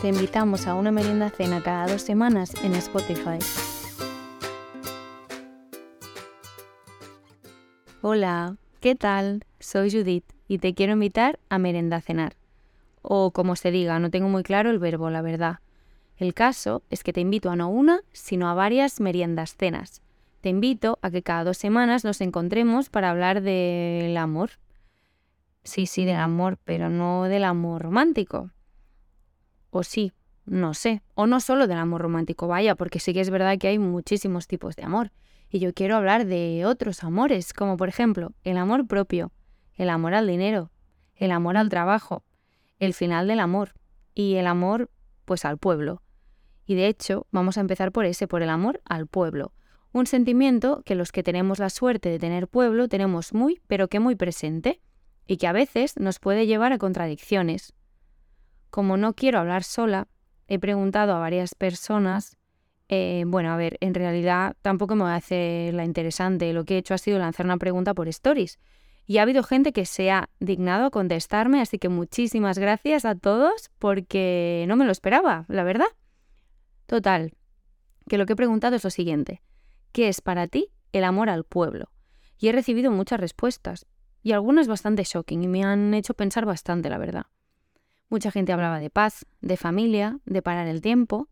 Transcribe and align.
te 0.00 0.08
invitamos 0.08 0.66
a 0.66 0.74
una 0.74 0.90
merienda 0.90 1.28
cena 1.28 1.62
cada 1.62 1.86
dos 1.86 2.00
semanas 2.00 2.54
en 2.64 2.74
Spotify. 2.74 3.38
Hola, 8.00 8.56
¿qué 8.80 8.94
tal? 8.94 9.44
Soy 9.58 9.90
Judith 9.90 10.24
y 10.48 10.56
te 10.58 10.72
quiero 10.72 10.94
invitar 10.94 11.38
a 11.50 11.58
merenda 11.58 12.00
cenar. 12.00 12.34
O 13.02 13.30
como 13.30 13.56
se 13.56 13.70
diga, 13.70 13.98
no 13.98 14.10
tengo 14.10 14.30
muy 14.30 14.42
claro 14.42 14.70
el 14.70 14.78
verbo, 14.78 15.10
la 15.10 15.20
verdad. 15.20 15.58
El 16.16 16.32
caso 16.32 16.82
es 16.88 17.04
que 17.04 17.12
te 17.12 17.20
invito 17.20 17.50
a 17.50 17.56
no 17.56 17.68
una, 17.68 18.00
sino 18.12 18.48
a 18.48 18.54
varias 18.54 19.00
meriendas 19.00 19.54
cenas. 19.54 20.00
Te 20.40 20.48
invito 20.48 20.98
a 21.02 21.10
que 21.10 21.22
cada 21.22 21.44
dos 21.44 21.58
semanas 21.58 22.04
nos 22.04 22.22
encontremos 22.22 22.88
para 22.88 23.10
hablar 23.10 23.42
del 23.42 24.16
amor. 24.16 24.52
Sí, 25.62 25.84
sí, 25.84 26.06
del 26.06 26.16
amor, 26.16 26.56
pero 26.64 26.88
no 26.88 27.24
del 27.24 27.44
amor 27.44 27.82
romántico. 27.82 28.50
O 29.70 29.82
sí, 29.82 30.12
no 30.44 30.74
sé. 30.74 31.02
O 31.14 31.26
no 31.26 31.40
solo 31.40 31.66
del 31.66 31.78
amor 31.78 32.02
romántico, 32.02 32.48
vaya, 32.48 32.74
porque 32.74 33.00
sí 33.00 33.12
que 33.12 33.20
es 33.20 33.30
verdad 33.30 33.58
que 33.58 33.68
hay 33.68 33.78
muchísimos 33.78 34.46
tipos 34.46 34.76
de 34.76 34.84
amor. 34.84 35.12
Y 35.48 35.58
yo 35.58 35.72
quiero 35.74 35.96
hablar 35.96 36.26
de 36.26 36.64
otros 36.66 37.02
amores, 37.02 37.52
como 37.52 37.76
por 37.76 37.88
ejemplo 37.88 38.32
el 38.44 38.56
amor 38.56 38.86
propio, 38.86 39.32
el 39.74 39.90
amor 39.90 40.14
al 40.14 40.26
dinero, 40.26 40.70
el 41.16 41.32
amor 41.32 41.56
al 41.56 41.68
trabajo, 41.68 42.24
el 42.78 42.94
final 42.94 43.26
del 43.26 43.40
amor 43.40 43.74
y 44.14 44.36
el 44.36 44.46
amor 44.46 44.90
pues 45.24 45.44
al 45.44 45.58
pueblo. 45.58 46.02
Y 46.66 46.76
de 46.76 46.86
hecho, 46.86 47.26
vamos 47.32 47.58
a 47.58 47.62
empezar 47.62 47.90
por 47.90 48.04
ese, 48.04 48.28
por 48.28 48.42
el 48.42 48.48
amor 48.48 48.80
al 48.84 49.06
pueblo. 49.06 49.52
Un 49.92 50.06
sentimiento 50.06 50.82
que 50.84 50.94
los 50.94 51.10
que 51.10 51.24
tenemos 51.24 51.58
la 51.58 51.68
suerte 51.68 52.10
de 52.10 52.20
tener 52.20 52.46
pueblo 52.46 52.88
tenemos 52.88 53.34
muy, 53.34 53.60
pero 53.66 53.88
que 53.88 53.98
muy 53.98 54.14
presente, 54.14 54.80
y 55.26 55.36
que 55.36 55.48
a 55.48 55.52
veces 55.52 55.98
nos 55.98 56.20
puede 56.20 56.46
llevar 56.46 56.72
a 56.72 56.78
contradicciones. 56.78 57.74
Como 58.70 58.96
no 58.96 59.14
quiero 59.14 59.38
hablar 59.38 59.64
sola, 59.64 60.08
he 60.48 60.58
preguntado 60.58 61.14
a 61.14 61.18
varias 61.18 61.54
personas 61.54 62.38
eh, 62.92 63.22
bueno, 63.24 63.52
a 63.52 63.56
ver, 63.56 63.78
en 63.80 63.94
realidad 63.94 64.56
tampoco 64.62 64.96
me 64.96 65.04
voy 65.04 65.12
a 65.12 65.16
hacer 65.16 65.72
la 65.74 65.84
interesante. 65.84 66.52
Lo 66.52 66.64
que 66.64 66.74
he 66.74 66.78
hecho 66.78 66.92
ha 66.92 66.98
sido 66.98 67.20
lanzar 67.20 67.46
una 67.46 67.56
pregunta 67.56 67.94
por 67.94 68.08
stories. 68.08 68.58
Y 69.06 69.18
ha 69.18 69.22
habido 69.22 69.44
gente 69.44 69.72
que 69.72 69.86
se 69.86 70.10
ha 70.10 70.28
dignado 70.40 70.86
a 70.86 70.90
contestarme, 70.90 71.60
así 71.60 71.78
que 71.78 71.88
muchísimas 71.88 72.58
gracias 72.58 73.04
a 73.04 73.14
todos 73.14 73.70
porque 73.78 74.64
no 74.66 74.74
me 74.74 74.84
lo 74.84 74.90
esperaba, 74.90 75.44
la 75.48 75.62
verdad. 75.62 75.86
Total, 76.86 77.32
que 78.08 78.18
lo 78.18 78.26
que 78.26 78.32
he 78.32 78.36
preguntado 78.36 78.74
es 78.74 78.82
lo 78.82 78.90
siguiente. 78.90 79.40
¿Qué 79.92 80.08
es 80.08 80.20
para 80.20 80.48
ti 80.48 80.72
el 80.92 81.04
amor 81.04 81.30
al 81.30 81.44
pueblo? 81.44 81.92
Y 82.38 82.48
he 82.48 82.52
recibido 82.52 82.90
muchas 82.90 83.20
respuestas, 83.20 83.86
y 84.22 84.32
algunas 84.32 84.66
bastante 84.66 85.04
shocking, 85.04 85.44
y 85.44 85.48
me 85.48 85.62
han 85.62 85.94
hecho 85.94 86.14
pensar 86.14 86.44
bastante, 86.44 86.90
la 86.90 86.98
verdad. 86.98 87.26
Mucha 88.10 88.32
gente 88.32 88.52
hablaba 88.52 88.80
de 88.80 88.90
paz, 88.90 89.24
de 89.40 89.56
familia, 89.56 90.18
de 90.26 90.42
parar 90.42 90.66
el 90.66 90.80
tiempo, 90.80 91.28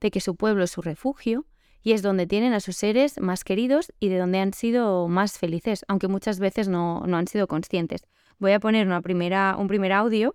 de 0.00 0.10
que 0.10 0.20
su 0.20 0.34
pueblo 0.34 0.64
es 0.64 0.70
su 0.70 0.80
refugio 0.80 1.46
y 1.82 1.92
es 1.92 2.00
donde 2.00 2.26
tienen 2.26 2.54
a 2.54 2.60
sus 2.60 2.76
seres 2.76 3.20
más 3.20 3.44
queridos 3.44 3.92
y 4.00 4.08
de 4.08 4.18
donde 4.18 4.38
han 4.38 4.54
sido 4.54 5.08
más 5.08 5.38
felices, 5.38 5.84
aunque 5.88 6.08
muchas 6.08 6.38
veces 6.38 6.68
no, 6.68 7.02
han 7.04 7.26
sido 7.28 7.46
conscientes. 7.46 8.04
Voy 8.38 8.52
a 8.52 8.60
poner 8.60 8.86
una 8.86 9.02
primera, 9.02 9.56
un 9.58 9.68
primer 9.68 9.92
audio 9.92 10.34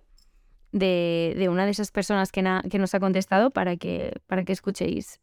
de, 0.70 1.34
de 1.36 1.48
una 1.48 1.64
de 1.64 1.72
esas 1.72 1.90
personas 1.90 2.30
que, 2.30 2.44
que, 2.70 2.78
nos 2.78 2.94
ha 2.94 3.00
contestado 3.00 3.50
para 3.50 3.76
que, 3.76 4.20
para 4.28 4.44
que 4.44 4.52
escuchéis 4.52 5.20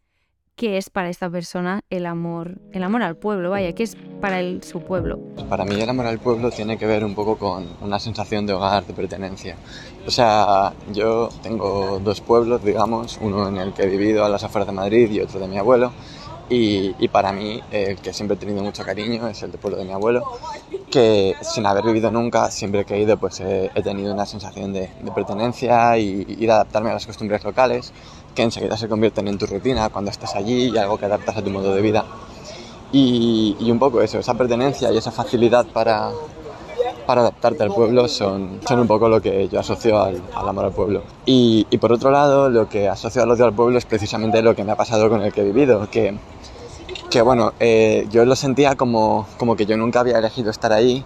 qué 0.55 0.77
es 0.77 0.89
para 0.89 1.09
esta 1.09 1.29
persona 1.29 1.81
el 1.89 2.05
amor, 2.05 2.59
el 2.71 2.83
amor 2.83 3.03
al 3.03 3.17
pueblo, 3.17 3.49
vaya, 3.49 3.73
qué 3.73 3.83
es 3.83 3.97
para 4.21 4.39
él 4.39 4.63
su 4.63 4.81
pueblo. 4.81 5.19
Para 5.49 5.65
mí 5.65 5.79
el 5.79 5.89
amor 5.89 6.05
al 6.05 6.19
pueblo 6.19 6.49
tiene 6.49 6.77
que 6.77 6.85
ver 6.85 7.03
un 7.03 7.13
poco 7.13 7.37
con 7.37 7.67
una 7.81 7.99
sensación 7.99 8.45
de 8.45 8.53
hogar, 8.53 8.85
de 8.85 8.93
pertenencia. 8.93 9.57
O 10.07 10.11
sea, 10.11 10.73
yo 10.93 11.29
tengo 11.43 11.99
dos 12.03 12.21
pueblos, 12.21 12.63
digamos, 12.63 13.19
uno 13.21 13.47
en 13.49 13.57
el 13.57 13.73
que 13.73 13.83
he 13.83 13.87
vivido 13.87 14.23
a 14.23 14.29
las 14.29 14.43
afueras 14.43 14.67
de 14.67 14.73
Madrid 14.73 15.11
y 15.11 15.19
otro 15.19 15.39
de 15.39 15.47
mi 15.47 15.57
abuelo. 15.57 15.91
Y, 16.49 16.93
y, 16.99 17.07
para 17.07 17.31
mí, 17.31 17.59
el 17.71 17.97
que 17.97 18.13
siempre 18.13 18.35
he 18.35 18.39
tenido 18.39 18.61
mucho 18.61 18.83
cariño 18.83 19.27
es 19.27 19.41
el 19.41 19.51
del 19.51 19.59
pueblo 19.59 19.79
de 19.79 19.85
mi 19.85 19.93
abuelo, 19.93 20.23
que 20.91 21.35
sin 21.41 21.65
haber 21.65 21.83
vivido 21.83 22.11
nunca, 22.11 22.51
siempre 22.51 22.85
que 22.85 22.93
he 22.95 23.01
ido, 23.01 23.17
pues 23.17 23.39
he, 23.39 23.71
tenido 23.83 24.13
una 24.13 24.27
sensación 24.27 24.71
de, 24.71 24.91
de, 25.01 25.11
pertenencia 25.11 25.97
y, 25.97 26.23
y 26.27 26.45
de 26.45 26.51
adaptarme 26.51 26.91
a 26.91 26.93
las 26.93 27.05
costumbres 27.07 27.43
locales 27.43 27.91
que 28.35 28.43
enseguida 28.43 28.77
se 28.77 28.87
convierten 28.87 29.27
en 29.27 29.37
tu 29.37 29.47
rutina 29.47 29.89
cuando 29.89 30.11
estás 30.11 30.35
allí 30.35 30.69
y 30.69 30.77
algo 30.77 30.97
que 30.97 31.05
adaptas 31.05 31.37
a 31.37 31.41
tu 31.41 31.49
modo 31.49 31.73
de 31.73 31.81
vida. 31.81 32.05
Y, 32.91 33.55
un 33.69 33.79
poco 33.79 34.01
eso, 34.01 34.19
esa 34.19 34.35
pertenencia 34.35 34.91
y 34.91 34.97
esa 34.97 35.11
facilidad 35.11 35.65
para, 35.65 36.11
para 37.05 37.21
adaptarte 37.21 37.63
al 37.63 37.73
pueblo 37.73 38.07
son, 38.07 38.59
son 38.67 38.79
un 38.79 38.87
poco 38.87 39.09
lo 39.09 39.21
que 39.21 39.47
yo 39.47 39.59
asocio 39.59 40.01
al, 40.01 40.21
amor 40.33 40.65
al 40.65 40.71
pueblo. 40.71 41.03
Y, 41.25 41.65
por 41.77 41.91
otro 41.91 42.11
lado, 42.11 42.49
lo 42.49 42.67
que 42.69 42.87
asocio 42.87 43.23
al 43.23 43.31
odio 43.31 43.45
al 43.45 43.53
pueblo 43.53 43.77
es 43.77 43.85
precisamente 43.85 44.41
lo 44.41 44.55
que 44.55 44.63
me 44.63 44.71
ha 44.71 44.75
pasado 44.75 45.09
con 45.09 45.21
el 45.21 45.31
que 45.31 45.41
he 45.41 45.45
vivido, 45.45 45.89
que, 45.89 46.17
que 47.09 47.21
bueno, 47.21 47.53
eh, 47.59 48.07
yo 48.09 48.25
lo 48.25 48.35
sentía 48.35 48.75
como, 48.75 49.27
como 49.37 49.55
que 49.55 49.65
yo 49.65 49.77
nunca 49.77 49.99
había 50.01 50.17
elegido 50.17 50.51
estar 50.51 50.71
ahí 50.71 51.05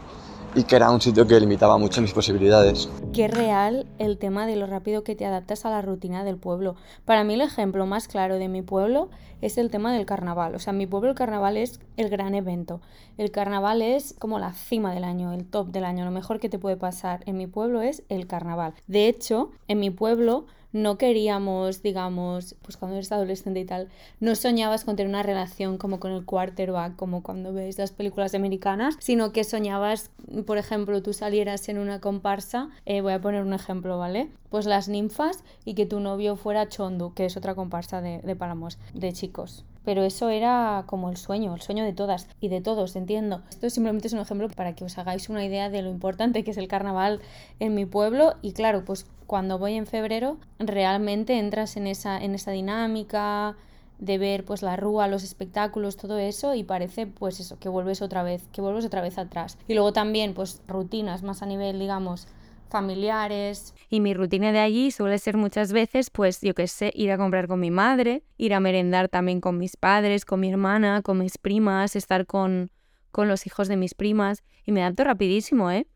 y 0.59 0.63
que 0.65 0.75
era 0.75 0.91
un 0.91 0.99
sitio 0.99 1.25
que 1.25 1.39
limitaba 1.39 1.77
mucho 1.77 2.01
mis 2.01 2.11
posibilidades. 2.11 2.89
Qué 3.13 3.29
real 3.29 3.87
el 3.97 4.17
tema 4.17 4.45
de 4.45 4.57
lo 4.57 4.67
rápido 4.67 5.05
que 5.05 5.15
te 5.15 5.25
adaptas 5.25 5.63
a 5.63 5.69
la 5.69 5.81
rutina 5.81 6.25
del 6.25 6.35
pueblo. 6.35 6.75
Para 7.05 7.23
mí 7.23 7.35
el 7.35 7.41
ejemplo 7.41 7.85
más 7.85 8.09
claro 8.09 8.35
de 8.35 8.49
mi 8.49 8.61
pueblo 8.61 9.09
es 9.41 9.57
el 9.57 9.71
tema 9.71 9.93
del 9.93 10.05
carnaval. 10.05 10.55
O 10.55 10.59
sea, 10.59 10.71
en 10.71 10.77
mi 10.77 10.85
pueblo 10.85 11.11
el 11.11 11.15
carnaval 11.15 11.55
es 11.55 11.79
el 11.95 12.09
gran 12.09 12.35
evento. 12.35 12.81
El 13.17 13.31
carnaval 13.31 13.81
es 13.81 14.15
como 14.19 14.37
la 14.37 14.51
cima 14.51 14.93
del 14.93 15.05
año, 15.05 15.31
el 15.31 15.45
top 15.45 15.69
del 15.69 15.85
año. 15.85 16.03
Lo 16.03 16.11
mejor 16.11 16.41
que 16.41 16.49
te 16.49 16.59
puede 16.59 16.75
pasar 16.75 17.21
en 17.25 17.37
mi 17.37 17.47
pueblo 17.47 17.81
es 17.81 18.03
el 18.09 18.27
carnaval. 18.27 18.73
De 18.87 19.07
hecho, 19.07 19.51
en 19.69 19.79
mi 19.79 19.91
pueblo 19.91 20.45
no 20.71 20.97
queríamos, 20.97 21.81
digamos, 21.81 22.55
pues 22.61 22.77
cuando 22.77 22.97
eres 22.97 23.11
adolescente 23.11 23.59
y 23.59 23.65
tal, 23.65 23.89
no 24.19 24.35
soñabas 24.35 24.83
con 24.83 24.95
tener 24.95 25.09
una 25.09 25.23
relación 25.23 25.77
como 25.77 25.99
con 25.99 26.11
el 26.11 26.25
quarterback, 26.25 26.95
como 26.95 27.23
cuando 27.23 27.53
ves 27.53 27.77
las 27.77 27.91
películas 27.91 28.35
americanas, 28.35 28.95
sino 28.99 29.31
que 29.31 29.43
soñabas, 29.43 30.11
por 30.45 30.57
ejemplo, 30.57 31.01
tú 31.01 31.13
salieras 31.13 31.67
en 31.69 31.79
una 31.79 31.99
comparsa, 31.99 32.69
eh, 32.85 33.01
voy 33.01 33.13
a 33.13 33.21
poner 33.21 33.43
un 33.43 33.53
ejemplo, 33.53 33.97
¿vale? 33.97 34.29
Pues 34.49 34.65
las 34.65 34.89
ninfas 34.89 35.43
y 35.65 35.73
que 35.73 35.85
tu 35.85 35.99
novio 35.99 36.35
fuera 36.35 36.69
Chondu, 36.69 37.13
que 37.13 37.25
es 37.25 37.37
otra 37.37 37.55
comparsa 37.55 38.01
de, 38.01 38.19
de 38.19 38.35
Palamos, 38.35 38.77
de 38.93 39.13
chicos 39.13 39.65
pero 39.83 40.03
eso 40.03 40.29
era 40.29 40.83
como 40.85 41.09
el 41.09 41.17
sueño, 41.17 41.53
el 41.55 41.61
sueño 41.61 41.83
de 41.83 41.93
todas 41.93 42.27
y 42.39 42.49
de 42.49 42.61
todos, 42.61 42.95
entiendo. 42.95 43.41
Esto 43.49 43.69
simplemente 43.69 44.07
es 44.07 44.13
un 44.13 44.19
ejemplo 44.19 44.49
para 44.49 44.75
que 44.75 44.85
os 44.85 44.97
hagáis 44.97 45.29
una 45.29 45.45
idea 45.45 45.69
de 45.69 45.81
lo 45.81 45.89
importante 45.89 46.43
que 46.43 46.51
es 46.51 46.57
el 46.57 46.67
carnaval 46.67 47.21
en 47.59 47.75
mi 47.75 47.85
pueblo 47.85 48.35
y 48.41 48.53
claro, 48.53 48.85
pues 48.85 49.05
cuando 49.27 49.57
voy 49.59 49.73
en 49.75 49.85
febrero 49.85 50.37
realmente 50.57 51.37
entras 51.37 51.77
en 51.77 51.87
esa, 51.87 52.17
en 52.17 52.35
esa 52.35 52.51
dinámica 52.51 53.55
de 53.99 54.17
ver 54.17 54.45
pues 54.45 54.61
la 54.61 54.75
rúa, 54.75 55.07
los 55.07 55.23
espectáculos, 55.23 55.97
todo 55.97 56.17
eso 56.17 56.55
y 56.55 56.63
parece 56.63 57.05
pues 57.05 57.39
eso, 57.39 57.59
que 57.59 57.69
vuelves 57.69 58.01
otra 58.01 58.23
vez, 58.23 58.47
que 58.51 58.61
vuelves 58.61 58.85
otra 58.85 59.01
vez 59.01 59.17
atrás. 59.17 59.57
Y 59.67 59.73
luego 59.73 59.93
también 59.93 60.33
pues 60.33 60.61
rutinas 60.67 61.21
más 61.21 61.41
a 61.41 61.45
nivel 61.45 61.79
digamos 61.79 62.27
familiares. 62.69 63.73
Y 63.89 63.99
mi 63.99 64.13
rutina 64.13 64.51
de 64.51 64.59
allí 64.59 64.91
suele 64.91 65.17
ser 65.17 65.35
muchas 65.35 65.73
veces, 65.73 66.09
pues 66.09 66.41
yo 66.41 66.53
qué 66.53 66.67
sé, 66.67 66.91
ir 66.95 67.11
a 67.11 67.17
comprar 67.17 67.47
con 67.47 67.59
mi 67.59 67.71
madre, 67.71 68.23
ir 68.37 68.53
a 68.53 68.59
merendar 68.59 69.09
también 69.09 69.41
con 69.41 69.57
mis 69.57 69.75
padres, 69.75 70.25
con 70.25 70.39
mi 70.39 70.49
hermana, 70.49 71.01
con 71.01 71.17
mis 71.17 71.37
primas, 71.37 71.95
estar 71.95 72.25
con, 72.25 72.71
con 73.11 73.27
los 73.27 73.45
hijos 73.47 73.67
de 73.67 73.77
mis 73.77 73.95
primas. 73.95 74.43
Y 74.65 74.71
me 74.71 74.83
adapto 74.83 75.03
rapidísimo, 75.03 75.71
¿eh? 75.71 75.87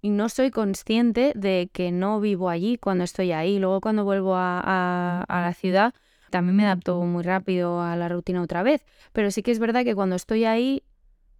Y 0.00 0.10
no 0.10 0.28
soy 0.28 0.50
consciente 0.50 1.32
de 1.34 1.70
que 1.72 1.90
no 1.90 2.20
vivo 2.20 2.50
allí 2.50 2.78
cuando 2.78 3.04
estoy 3.04 3.32
ahí. 3.32 3.58
Luego 3.58 3.80
cuando 3.80 4.04
vuelvo 4.04 4.36
a, 4.36 4.60
a, 4.62 5.24
a 5.26 5.40
la 5.40 5.54
ciudad, 5.54 5.92
también 6.30 6.56
me 6.56 6.64
adapto 6.64 7.00
muy 7.02 7.24
rápido 7.24 7.80
a 7.80 7.96
la 7.96 8.08
rutina 8.08 8.42
otra 8.42 8.62
vez. 8.62 8.84
Pero 9.12 9.30
sí 9.30 9.42
que 9.42 9.50
es 9.50 9.58
verdad 9.58 9.84
que 9.84 9.94
cuando 9.94 10.14
estoy 10.14 10.44
ahí, 10.44 10.84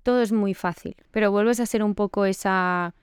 todo 0.03 0.23
es 0.23 0.33
muy 0.33 0.55
fácil. 0.55 0.97
Pero 1.11 1.31
vuelves 1.31 1.61
a 1.61 1.67
ser 1.67 1.83
un 1.85 1.95
poco 1.95 2.25
esa 2.25 2.95